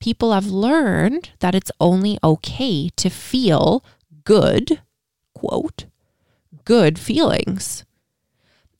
people 0.00 0.32
have 0.32 0.46
learned 0.46 1.30
that 1.38 1.54
it's 1.54 1.70
only 1.80 2.18
okay 2.24 2.88
to 2.96 3.08
feel 3.08 3.84
good, 4.24 4.80
quote, 5.34 5.86
good 6.64 6.98
feelings. 6.98 7.84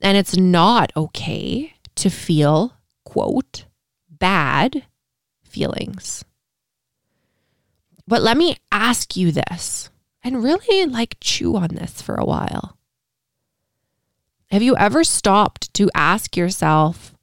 And 0.00 0.16
it's 0.18 0.36
not 0.36 0.92
okay 0.96 1.74
to 1.94 2.10
feel, 2.10 2.74
quote, 3.04 3.66
bad 4.10 4.84
feelings. 5.42 6.24
But 8.06 8.22
let 8.22 8.36
me 8.36 8.56
ask 8.70 9.16
you 9.16 9.32
this 9.32 9.90
and 10.22 10.42
really 10.42 10.86
like 10.86 11.16
chew 11.20 11.56
on 11.56 11.68
this 11.68 12.02
for 12.02 12.14
a 12.14 12.24
while. 12.24 12.76
Have 14.50 14.62
you 14.62 14.76
ever 14.76 15.04
stopped 15.04 15.72
to 15.74 15.90
ask 15.94 16.36
yourself, 16.36 17.14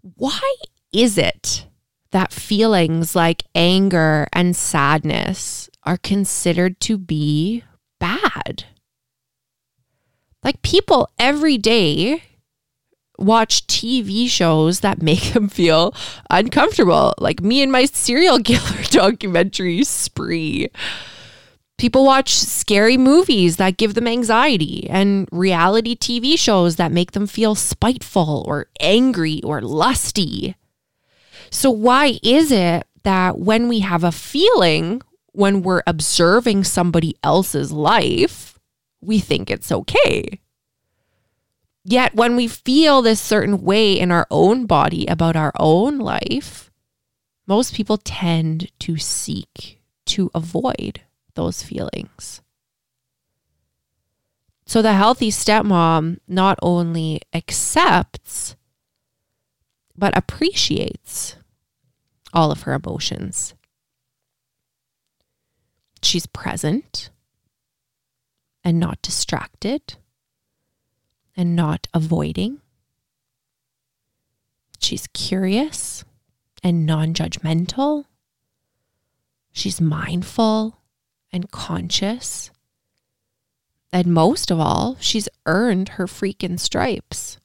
why 0.00 0.54
is 0.92 1.18
it 1.18 1.66
that 2.12 2.32
feelings 2.32 3.14
like 3.14 3.44
anger 3.54 4.26
and 4.32 4.56
sadness 4.56 5.68
are 5.82 5.98
considered 5.98 6.80
to 6.80 6.96
be 6.96 7.64
bad? 7.98 8.64
Like 10.42 10.62
people 10.62 11.10
every 11.18 11.58
day 11.58 12.22
watch 13.20 13.66
TV 13.66 14.28
shows 14.28 14.80
that 14.80 15.02
make 15.02 15.32
them 15.32 15.48
feel 15.48 15.94
uncomfortable, 16.30 17.14
like 17.18 17.42
me 17.42 17.62
and 17.62 17.70
my 17.70 17.84
serial 17.84 18.38
killer 18.42 18.82
documentary 18.90 19.84
spree. 19.84 20.68
People 21.78 22.04
watch 22.04 22.34
scary 22.34 22.98
movies 22.98 23.56
that 23.56 23.78
give 23.78 23.94
them 23.94 24.06
anxiety 24.06 24.86
and 24.90 25.26
reality 25.32 25.96
TV 25.96 26.38
shows 26.38 26.76
that 26.76 26.92
make 26.92 27.12
them 27.12 27.26
feel 27.26 27.54
spiteful 27.54 28.44
or 28.46 28.66
angry 28.80 29.40
or 29.42 29.62
lusty. 29.62 30.56
So, 31.50 31.70
why 31.70 32.18
is 32.22 32.52
it 32.52 32.86
that 33.02 33.38
when 33.38 33.66
we 33.66 33.80
have 33.80 34.04
a 34.04 34.12
feeling, 34.12 35.00
when 35.32 35.62
we're 35.62 35.82
observing 35.86 36.64
somebody 36.64 37.16
else's 37.24 37.72
life, 37.72 38.58
we 39.00 39.18
think 39.18 39.50
it's 39.50 39.72
okay? 39.72 40.38
Yet, 41.84 42.14
when 42.14 42.36
we 42.36 42.46
feel 42.46 43.00
this 43.00 43.20
certain 43.20 43.62
way 43.62 43.98
in 43.98 44.10
our 44.10 44.26
own 44.30 44.66
body 44.66 45.06
about 45.06 45.36
our 45.36 45.52
own 45.58 45.98
life, 45.98 46.70
most 47.46 47.74
people 47.74 47.96
tend 47.96 48.70
to 48.80 48.96
seek 48.98 49.80
to 50.06 50.30
avoid 50.34 51.02
those 51.34 51.62
feelings. 51.62 52.42
So, 54.66 54.82
the 54.82 54.92
healthy 54.92 55.30
stepmom 55.30 56.18
not 56.28 56.58
only 56.62 57.22
accepts, 57.32 58.56
but 59.96 60.16
appreciates 60.16 61.36
all 62.32 62.52
of 62.52 62.62
her 62.62 62.74
emotions. 62.74 63.54
She's 66.02 66.26
present 66.26 67.10
and 68.62 68.78
not 68.78 69.02
distracted 69.02 69.96
and 71.40 71.56
not 71.56 71.86
avoiding. 71.94 72.60
She's 74.78 75.06
curious 75.14 76.04
and 76.62 76.84
non 76.84 77.14
judgmental. 77.14 78.04
She's 79.50 79.80
mindful 79.80 80.82
and 81.32 81.50
conscious. 81.50 82.50
And 83.90 84.08
most 84.08 84.50
of 84.50 84.60
all, 84.60 84.98
she's 85.00 85.30
earned 85.46 85.90
her 85.90 86.06
freaking 86.06 86.60
stripes. 86.60 87.38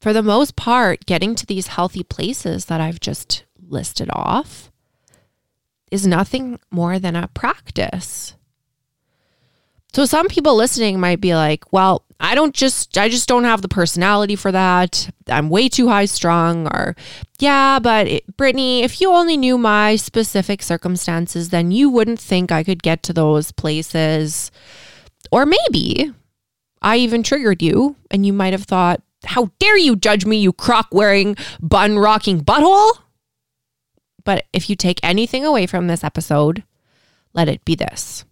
For 0.00 0.12
the 0.12 0.20
most 0.20 0.56
part, 0.56 1.06
getting 1.06 1.36
to 1.36 1.46
these 1.46 1.68
healthy 1.68 2.02
places 2.02 2.64
that 2.64 2.80
I've 2.80 2.98
just 2.98 3.44
listed 3.56 4.10
off 4.12 4.72
is 5.92 6.08
nothing 6.08 6.58
more 6.72 6.98
than 6.98 7.14
a 7.14 7.28
practice. 7.28 8.34
So 9.94 10.06
some 10.06 10.28
people 10.28 10.56
listening 10.56 10.98
might 10.98 11.20
be 11.20 11.34
like, 11.34 11.70
well, 11.72 12.04
I 12.18 12.34
don't 12.34 12.54
just 12.54 12.96
I 12.96 13.08
just 13.08 13.28
don't 13.28 13.44
have 13.44 13.62
the 13.62 13.68
personality 13.68 14.36
for 14.36 14.52
that. 14.52 15.10
I'm 15.28 15.50
way 15.50 15.68
too 15.68 15.88
high 15.88 16.04
strung 16.04 16.66
or 16.68 16.94
yeah, 17.40 17.78
but 17.78 18.06
it, 18.06 18.36
Brittany, 18.36 18.84
if 18.84 19.00
you 19.00 19.10
only 19.10 19.36
knew 19.36 19.58
my 19.58 19.96
specific 19.96 20.62
circumstances, 20.62 21.50
then 21.50 21.72
you 21.72 21.90
wouldn't 21.90 22.20
think 22.20 22.52
I 22.52 22.62
could 22.62 22.82
get 22.82 23.02
to 23.04 23.12
those 23.12 23.50
places. 23.52 24.50
Or 25.30 25.44
maybe 25.44 26.12
I 26.80 26.98
even 26.98 27.22
triggered 27.22 27.60
you 27.60 27.96
and 28.10 28.24
you 28.24 28.32
might 28.32 28.52
have 28.52 28.64
thought, 28.64 29.02
how 29.24 29.50
dare 29.58 29.78
you 29.78 29.96
judge 29.96 30.24
me, 30.24 30.36
you 30.38 30.52
Croc 30.52 30.88
wearing, 30.92 31.36
bun 31.60 31.98
rocking 31.98 32.40
butthole? 32.40 32.92
But 34.24 34.46
if 34.52 34.70
you 34.70 34.76
take 34.76 35.00
anything 35.02 35.44
away 35.44 35.66
from 35.66 35.88
this 35.88 36.04
episode, 36.04 36.62
let 37.34 37.48
it 37.48 37.64
be 37.64 37.74
this. 37.74 38.24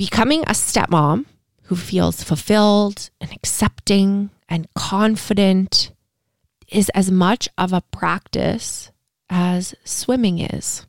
Becoming 0.00 0.44
a 0.44 0.54
stepmom 0.54 1.26
who 1.64 1.76
feels 1.76 2.22
fulfilled 2.22 3.10
and 3.20 3.30
accepting 3.34 4.30
and 4.48 4.66
confident 4.74 5.92
is 6.68 6.88
as 6.94 7.10
much 7.10 7.50
of 7.58 7.74
a 7.74 7.82
practice 7.82 8.92
as 9.28 9.74
swimming 9.84 10.38
is. 10.38 10.86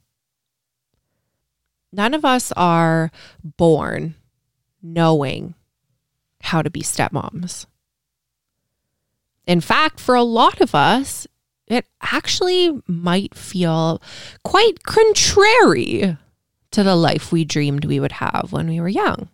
None 1.92 2.14
of 2.14 2.24
us 2.24 2.54
are 2.54 3.12
born 3.44 4.16
knowing 4.82 5.56
how 6.44 6.62
to 6.62 6.70
be 6.70 6.80
stepmoms. 6.80 7.66
In 9.46 9.60
fact, 9.60 10.00
for 10.00 10.16
a 10.16 10.24
lot 10.24 10.62
of 10.62 10.74
us, 10.74 11.28
it 11.68 11.86
actually 12.02 12.82
might 12.88 13.36
feel 13.36 14.02
quite 14.46 14.84
contrary 14.84 16.16
to 16.72 16.84
the 16.84 16.96
life 16.96 17.32
we 17.32 17.46
dreamed 17.46 17.86
we 17.86 18.00
would 18.00 18.14
have 18.14 18.50
when 18.52 18.68
we 18.68 18.80
were 18.80 18.90
young. 18.90 19.30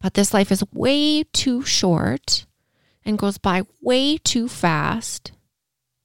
But 0.00 0.14
this 0.14 0.34
life 0.34 0.50
is 0.50 0.64
way 0.72 1.22
too 1.22 1.62
short 1.62 2.46
and 3.04 3.18
goes 3.18 3.38
by 3.38 3.62
way 3.80 4.18
too 4.18 4.48
fast 4.48 5.32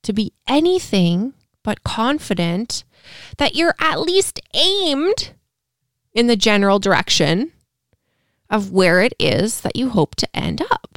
to 0.04 0.14
be 0.14 0.34
anything 0.48 1.34
but 1.64 1.84
confident 1.84 2.84
that 3.38 3.56
you're 3.56 3.76
at 3.80 4.00
least 4.00 4.40
aimed 4.54 5.32
in 6.14 6.28
the 6.28 6.36
general 6.36 6.80
direction 6.80 7.52
of 8.50 8.72
where 8.72 9.02
it 9.02 9.14
is 9.20 9.62
that 9.62 9.76
you 9.76 9.90
hope 9.90 10.16
to 10.16 10.36
end 10.36 10.62
up 10.72 10.97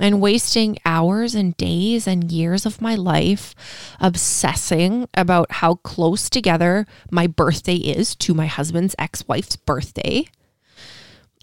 and 0.00 0.20
wasting 0.20 0.78
hours 0.84 1.34
and 1.34 1.56
days 1.56 2.06
and 2.08 2.32
years 2.32 2.64
of 2.64 2.80
my 2.80 2.94
life 2.94 3.54
obsessing 4.00 5.06
about 5.14 5.52
how 5.52 5.74
close 5.76 6.30
together 6.30 6.86
my 7.10 7.26
birthday 7.26 7.76
is 7.76 8.16
to 8.16 8.34
my 8.34 8.46
husband's 8.46 8.96
ex 8.98 9.28
wife's 9.28 9.56
birthday, 9.56 10.24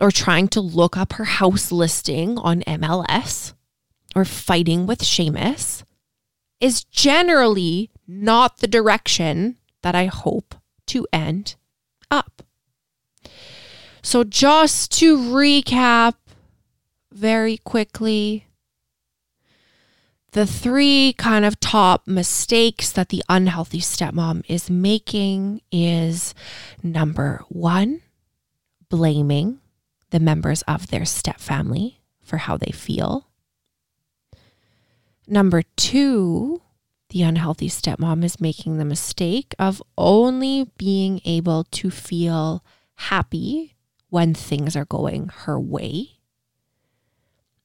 or 0.01 0.11
trying 0.11 0.47
to 0.47 0.59
look 0.59 0.97
up 0.97 1.13
her 1.13 1.25
house 1.25 1.71
listing 1.71 2.37
on 2.39 2.61
MLS, 2.63 3.53
or 4.15 4.25
fighting 4.25 4.87
with 4.87 4.99
Seamus, 4.99 5.83
is 6.59 6.83
generally 6.83 7.91
not 8.07 8.57
the 8.57 8.67
direction 8.67 9.57
that 9.83 9.93
I 9.93 10.05
hope 10.05 10.55
to 10.87 11.07
end 11.13 11.55
up. 12.09 12.41
So, 14.01 14.23
just 14.23 14.91
to 14.99 15.17
recap 15.17 16.15
very 17.11 17.57
quickly, 17.57 18.46
the 20.31 20.45
three 20.45 21.13
kind 21.13 21.45
of 21.45 21.59
top 21.59 22.07
mistakes 22.07 22.91
that 22.91 23.09
the 23.09 23.23
unhealthy 23.29 23.79
stepmom 23.79 24.43
is 24.47 24.69
making 24.69 25.61
is 25.71 26.33
number 26.83 27.43
one, 27.49 28.01
blaming 28.89 29.59
the 30.09 30.19
members 30.19 30.61
of 30.63 30.87
their 30.87 31.01
stepfamily 31.01 31.97
for 32.21 32.37
how 32.37 32.57
they 32.57 32.71
feel. 32.71 33.27
Number 35.27 35.63
two, 35.75 36.61
the 37.09 37.23
unhealthy 37.23 37.69
stepmom 37.69 38.23
is 38.23 38.39
making 38.41 38.77
the 38.77 38.85
mistake 38.85 39.55
of 39.57 39.81
only 39.97 40.71
being 40.77 41.21
able 41.25 41.63
to 41.65 41.89
feel 41.89 42.63
happy 42.95 43.75
when 44.09 44.33
things 44.33 44.75
are 44.75 44.85
going 44.85 45.29
her 45.29 45.59
way. 45.59 46.19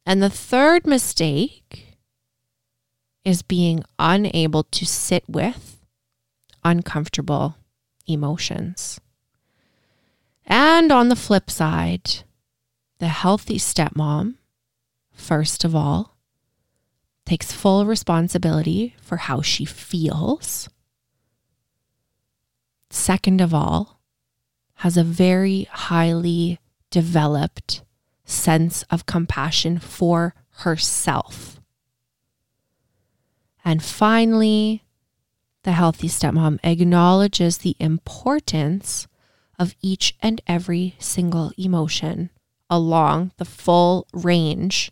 And 0.05 0.23
the 0.23 0.31
third 0.31 0.87
mistake 0.87 1.92
is 3.25 3.43
being 3.43 3.85
unable 3.99 4.65
to 4.65 4.85
sit 4.85 5.25
with 5.29 5.79
uncomfortable 6.65 7.57
emotions. 8.07 9.01
And 10.45 10.91
on 10.91 11.09
the 11.09 11.17
flip 11.17 11.51
side, 11.51 12.25
the 12.99 13.09
healthy 13.09 13.59
stepmom, 13.59 14.35
first 15.13 15.65
of 15.65 15.75
all, 15.75 16.17
takes 17.25 17.53
full 17.53 17.87
responsibility 17.87 18.97
for 19.01 19.17
how 19.17 19.41
she 19.41 19.65
feels. 19.65 20.69
Second 22.91 23.41
of 23.41 23.55
all, 23.55 24.01
has 24.77 24.97
a 24.97 25.05
very 25.05 25.69
highly 25.71 26.59
developed 26.91 27.83
sense 28.25 28.83
of 28.91 29.07
compassion 29.07 29.79
for 29.79 30.35
herself. 30.59 31.62
And 33.65 33.83
finally, 33.83 34.85
the 35.63 35.73
healthy 35.73 36.09
stepmom 36.09 36.59
acknowledges 36.65 37.59
the 37.59 37.77
importance 37.79 39.07
of 39.59 39.77
each 39.81 40.17
and 40.21 40.41
every 40.47 40.97
single 40.99 41.53
emotion 41.57 42.31
along 42.69 43.33
the 43.37 43.45
full 43.45 44.07
range 44.13 44.91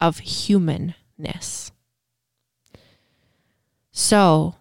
of 0.00 0.18
humanness. 0.18 1.70
So 3.92 4.56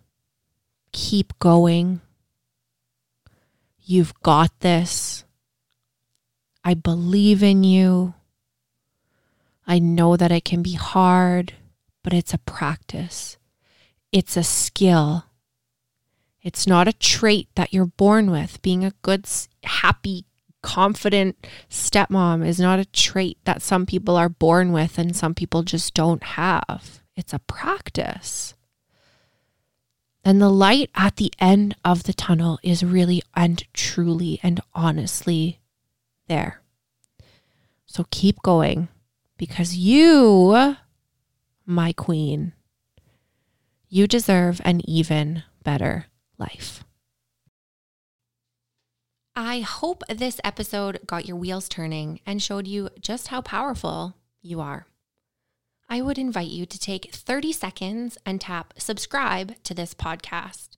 keep 0.92 1.38
going. 1.40 2.02
You've 3.80 4.14
got 4.22 4.60
this. 4.60 5.26
I 6.64 6.74
believe 6.74 7.44
in 7.44 7.64
you. 7.64 8.14
I 9.68 9.80
know 9.80 10.16
that 10.16 10.32
it 10.32 10.46
can 10.46 10.62
be 10.62 10.74
hard, 10.74 11.54
but 12.06 12.14
it's 12.14 12.36
a 12.36 12.38
practice. 12.38 13.38
It's 14.12 14.38
a 14.38 14.44
skill. 14.44 15.26
It's 16.44 16.68
not 16.68 16.88
a 16.88 16.94
trait 16.94 17.50
that 17.56 17.74
you're 17.74 17.88
born 17.88 18.30
with. 18.30 18.62
Being 18.62 18.86
a 18.86 18.94
good, 19.02 19.28
happy, 19.64 20.26
confident 20.62 21.36
stepmom 21.68 22.46
is 22.46 22.60
not 22.60 22.78
a 22.78 22.86
trait 22.86 23.40
that 23.46 23.64
some 23.64 23.88
people 23.88 24.16
are 24.16 24.30
born 24.30 24.72
with 24.72 25.00
and 25.00 25.16
some 25.16 25.34
people 25.34 25.64
just 25.64 25.96
don't 25.96 26.22
have. 26.22 27.02
It's 27.16 27.34
a 27.34 27.40
practice. 27.40 28.54
And 30.24 30.40
the 30.40 30.50
light 30.50 30.92
at 30.94 31.16
the 31.16 31.34
end 31.40 31.76
of 31.84 32.04
the 32.04 32.14
tunnel 32.14 32.60
is 32.62 32.86
really 32.86 33.24
and 33.36 33.64
truly 33.74 34.40
and 34.44 34.62
honestly 34.76 35.60
there. 36.28 36.62
So 37.88 38.06
keep 38.12 38.44
going 38.44 38.90
because 39.38 39.76
you, 39.76 40.76
my 41.66 41.94
queen, 41.94 42.54
you 43.88 44.08
deserve 44.08 44.62
an 44.64 44.82
even 44.90 45.44
better 45.64 46.06
life. 46.38 46.84
I 49.36 49.60
hope 49.60 50.04
this 50.08 50.40
episode 50.44 51.00
got 51.06 51.26
your 51.26 51.36
wheels 51.38 51.68
turning 51.68 52.22
and 52.26 52.42
showed 52.42 52.68
you 52.68 52.90
just 53.02 53.28
how 53.28 53.42
powerful 53.42 54.16
you 54.42 54.62
are. 54.62 54.88
I 55.90 56.02
would 56.02 56.18
invite 56.18 56.48
you 56.48 56.66
to 56.66 56.80
take 56.80 57.14
30 57.14 57.52
seconds 57.52 58.18
and 58.26 58.40
tap 58.40 58.74
subscribe 58.78 59.62
to 59.64 59.74
this 59.74 59.94
podcast. 59.94 60.70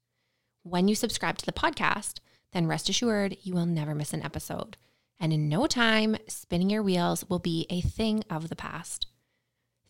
When 0.64 0.88
you 0.88 0.96
subscribe 0.96 1.38
to 1.38 1.46
the 1.46 1.54
podcast, 1.54 2.20
then 2.52 2.68
rest 2.68 2.90
assured 2.90 3.38
you 3.42 3.54
will 3.54 3.66
never 3.66 3.94
miss 3.94 4.14
an 4.14 4.24
episode. 4.24 4.76
And 5.20 5.32
in 5.32 5.50
no 5.50 5.68
time, 5.68 6.18
spinning 6.28 6.70
your 6.70 6.84
wheels 6.84 7.26
will 7.30 7.40
be 7.40 7.68
a 7.70 7.82
thing 7.82 8.24
of 8.30 8.50
the 8.50 8.56
past. 8.56 9.08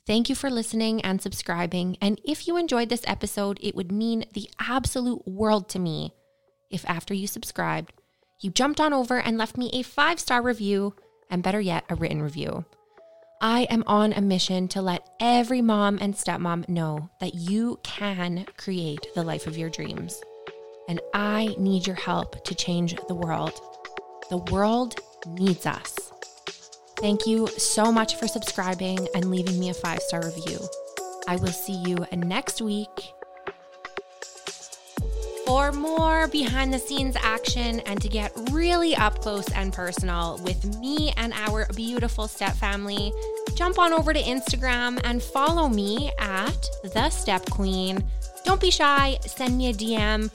Thank 0.07 0.29
you 0.29 0.35
for 0.35 0.49
listening 0.49 1.01
and 1.01 1.21
subscribing. 1.21 1.97
And 2.01 2.21
if 2.23 2.47
you 2.47 2.55
enjoyed 2.55 2.87
this 2.87 3.03
episode, 3.05 3.59
it 3.61 3.75
would 3.75 3.91
mean 3.91 4.23
the 4.31 4.49
absolute 4.57 5.27
world 5.27 5.67
to 5.69 5.79
me 5.79 6.13
if 6.69 6.85
after 6.89 7.13
you 7.13 7.27
subscribed, 7.27 7.91
you 8.39 8.49
jumped 8.49 8.79
on 8.79 8.93
over 8.93 9.19
and 9.19 9.37
left 9.37 9.57
me 9.57 9.69
a 9.73 9.81
five 9.81 10.19
star 10.21 10.41
review, 10.41 10.95
and 11.29 11.43
better 11.43 11.59
yet, 11.59 11.83
a 11.89 11.95
written 11.95 12.21
review. 12.21 12.63
I 13.41 13.63
am 13.63 13.83
on 13.85 14.13
a 14.13 14.21
mission 14.21 14.69
to 14.69 14.81
let 14.81 15.07
every 15.19 15.61
mom 15.61 15.97
and 15.99 16.13
stepmom 16.13 16.69
know 16.69 17.09
that 17.19 17.35
you 17.35 17.77
can 17.83 18.45
create 18.57 19.07
the 19.13 19.23
life 19.23 19.45
of 19.45 19.57
your 19.57 19.69
dreams. 19.69 20.21
And 20.87 21.01
I 21.13 21.53
need 21.59 21.85
your 21.85 21.97
help 21.97 22.45
to 22.45 22.55
change 22.55 22.95
the 23.09 23.13
world. 23.13 23.59
The 24.29 24.37
world 24.37 24.95
needs 25.27 25.65
us. 25.65 26.06
Thank 26.99 27.27
you 27.27 27.47
so 27.47 27.91
much 27.91 28.15
for 28.15 28.27
subscribing 28.27 29.07
and 29.13 29.29
leaving 29.29 29.59
me 29.59 29.69
a 29.69 29.73
five 29.73 30.01
star 30.01 30.25
review. 30.25 30.59
I 31.27 31.35
will 31.35 31.47
see 31.47 31.73
you 31.73 31.97
next 32.11 32.61
week 32.61 33.13
for 35.47 35.71
more 35.71 36.27
behind 36.27 36.73
the 36.73 36.77
scenes 36.77 37.15
action 37.21 37.79
and 37.85 38.01
to 38.01 38.09
get 38.09 38.33
really 38.51 38.93
up 38.97 39.21
close 39.21 39.49
and 39.53 39.71
personal 39.71 40.37
with 40.43 40.77
me 40.79 41.13
and 41.15 41.31
our 41.33 41.65
beautiful 41.73 42.27
step 42.27 42.53
family, 42.53 43.13
jump 43.55 43.79
on 43.79 43.93
over 43.93 44.11
to 44.11 44.19
Instagram 44.19 44.99
and 45.05 45.23
follow 45.23 45.69
me 45.69 46.11
at 46.19 46.69
the 46.83 47.09
Step 47.09 47.49
Queen. 47.49 48.03
Don't 48.43 48.59
be 48.59 48.69
shy, 48.69 49.17
send 49.21 49.57
me 49.57 49.69
a 49.69 49.73
DM, 49.73 50.29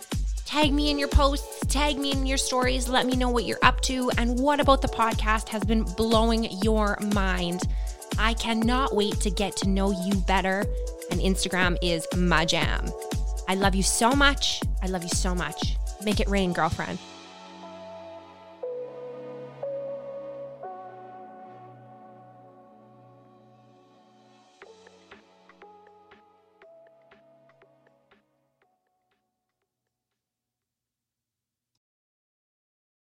tag 0.52 0.70
me 0.70 0.90
in 0.90 0.98
your 0.98 1.08
posts, 1.08 1.64
tag 1.68 1.98
me 1.98 2.12
in 2.12 2.26
your 2.26 2.36
stories, 2.36 2.86
let 2.86 3.06
me 3.06 3.16
know 3.16 3.30
what 3.30 3.46
you're 3.46 3.58
up 3.62 3.80
to 3.80 4.10
and 4.18 4.38
what 4.38 4.60
about 4.60 4.82
the 4.82 4.88
podcast 4.88 5.48
has 5.48 5.64
been 5.64 5.82
blowing 5.82 6.46
your 6.62 6.98
mind. 7.14 7.62
I 8.18 8.34
cannot 8.34 8.94
wait 8.94 9.14
to 9.20 9.30
get 9.30 9.56
to 9.56 9.68
know 9.70 9.92
you 10.04 10.14
better, 10.26 10.66
and 11.10 11.22
Instagram 11.22 11.78
is 11.80 12.06
my 12.18 12.44
jam. 12.44 12.86
I 13.48 13.54
love 13.54 13.74
you 13.74 13.82
so 13.82 14.12
much. 14.12 14.60
I 14.82 14.88
love 14.88 15.02
you 15.02 15.08
so 15.08 15.34
much. 15.34 15.78
Make 16.04 16.20
it 16.20 16.28
rain, 16.28 16.52
girlfriend. 16.52 16.98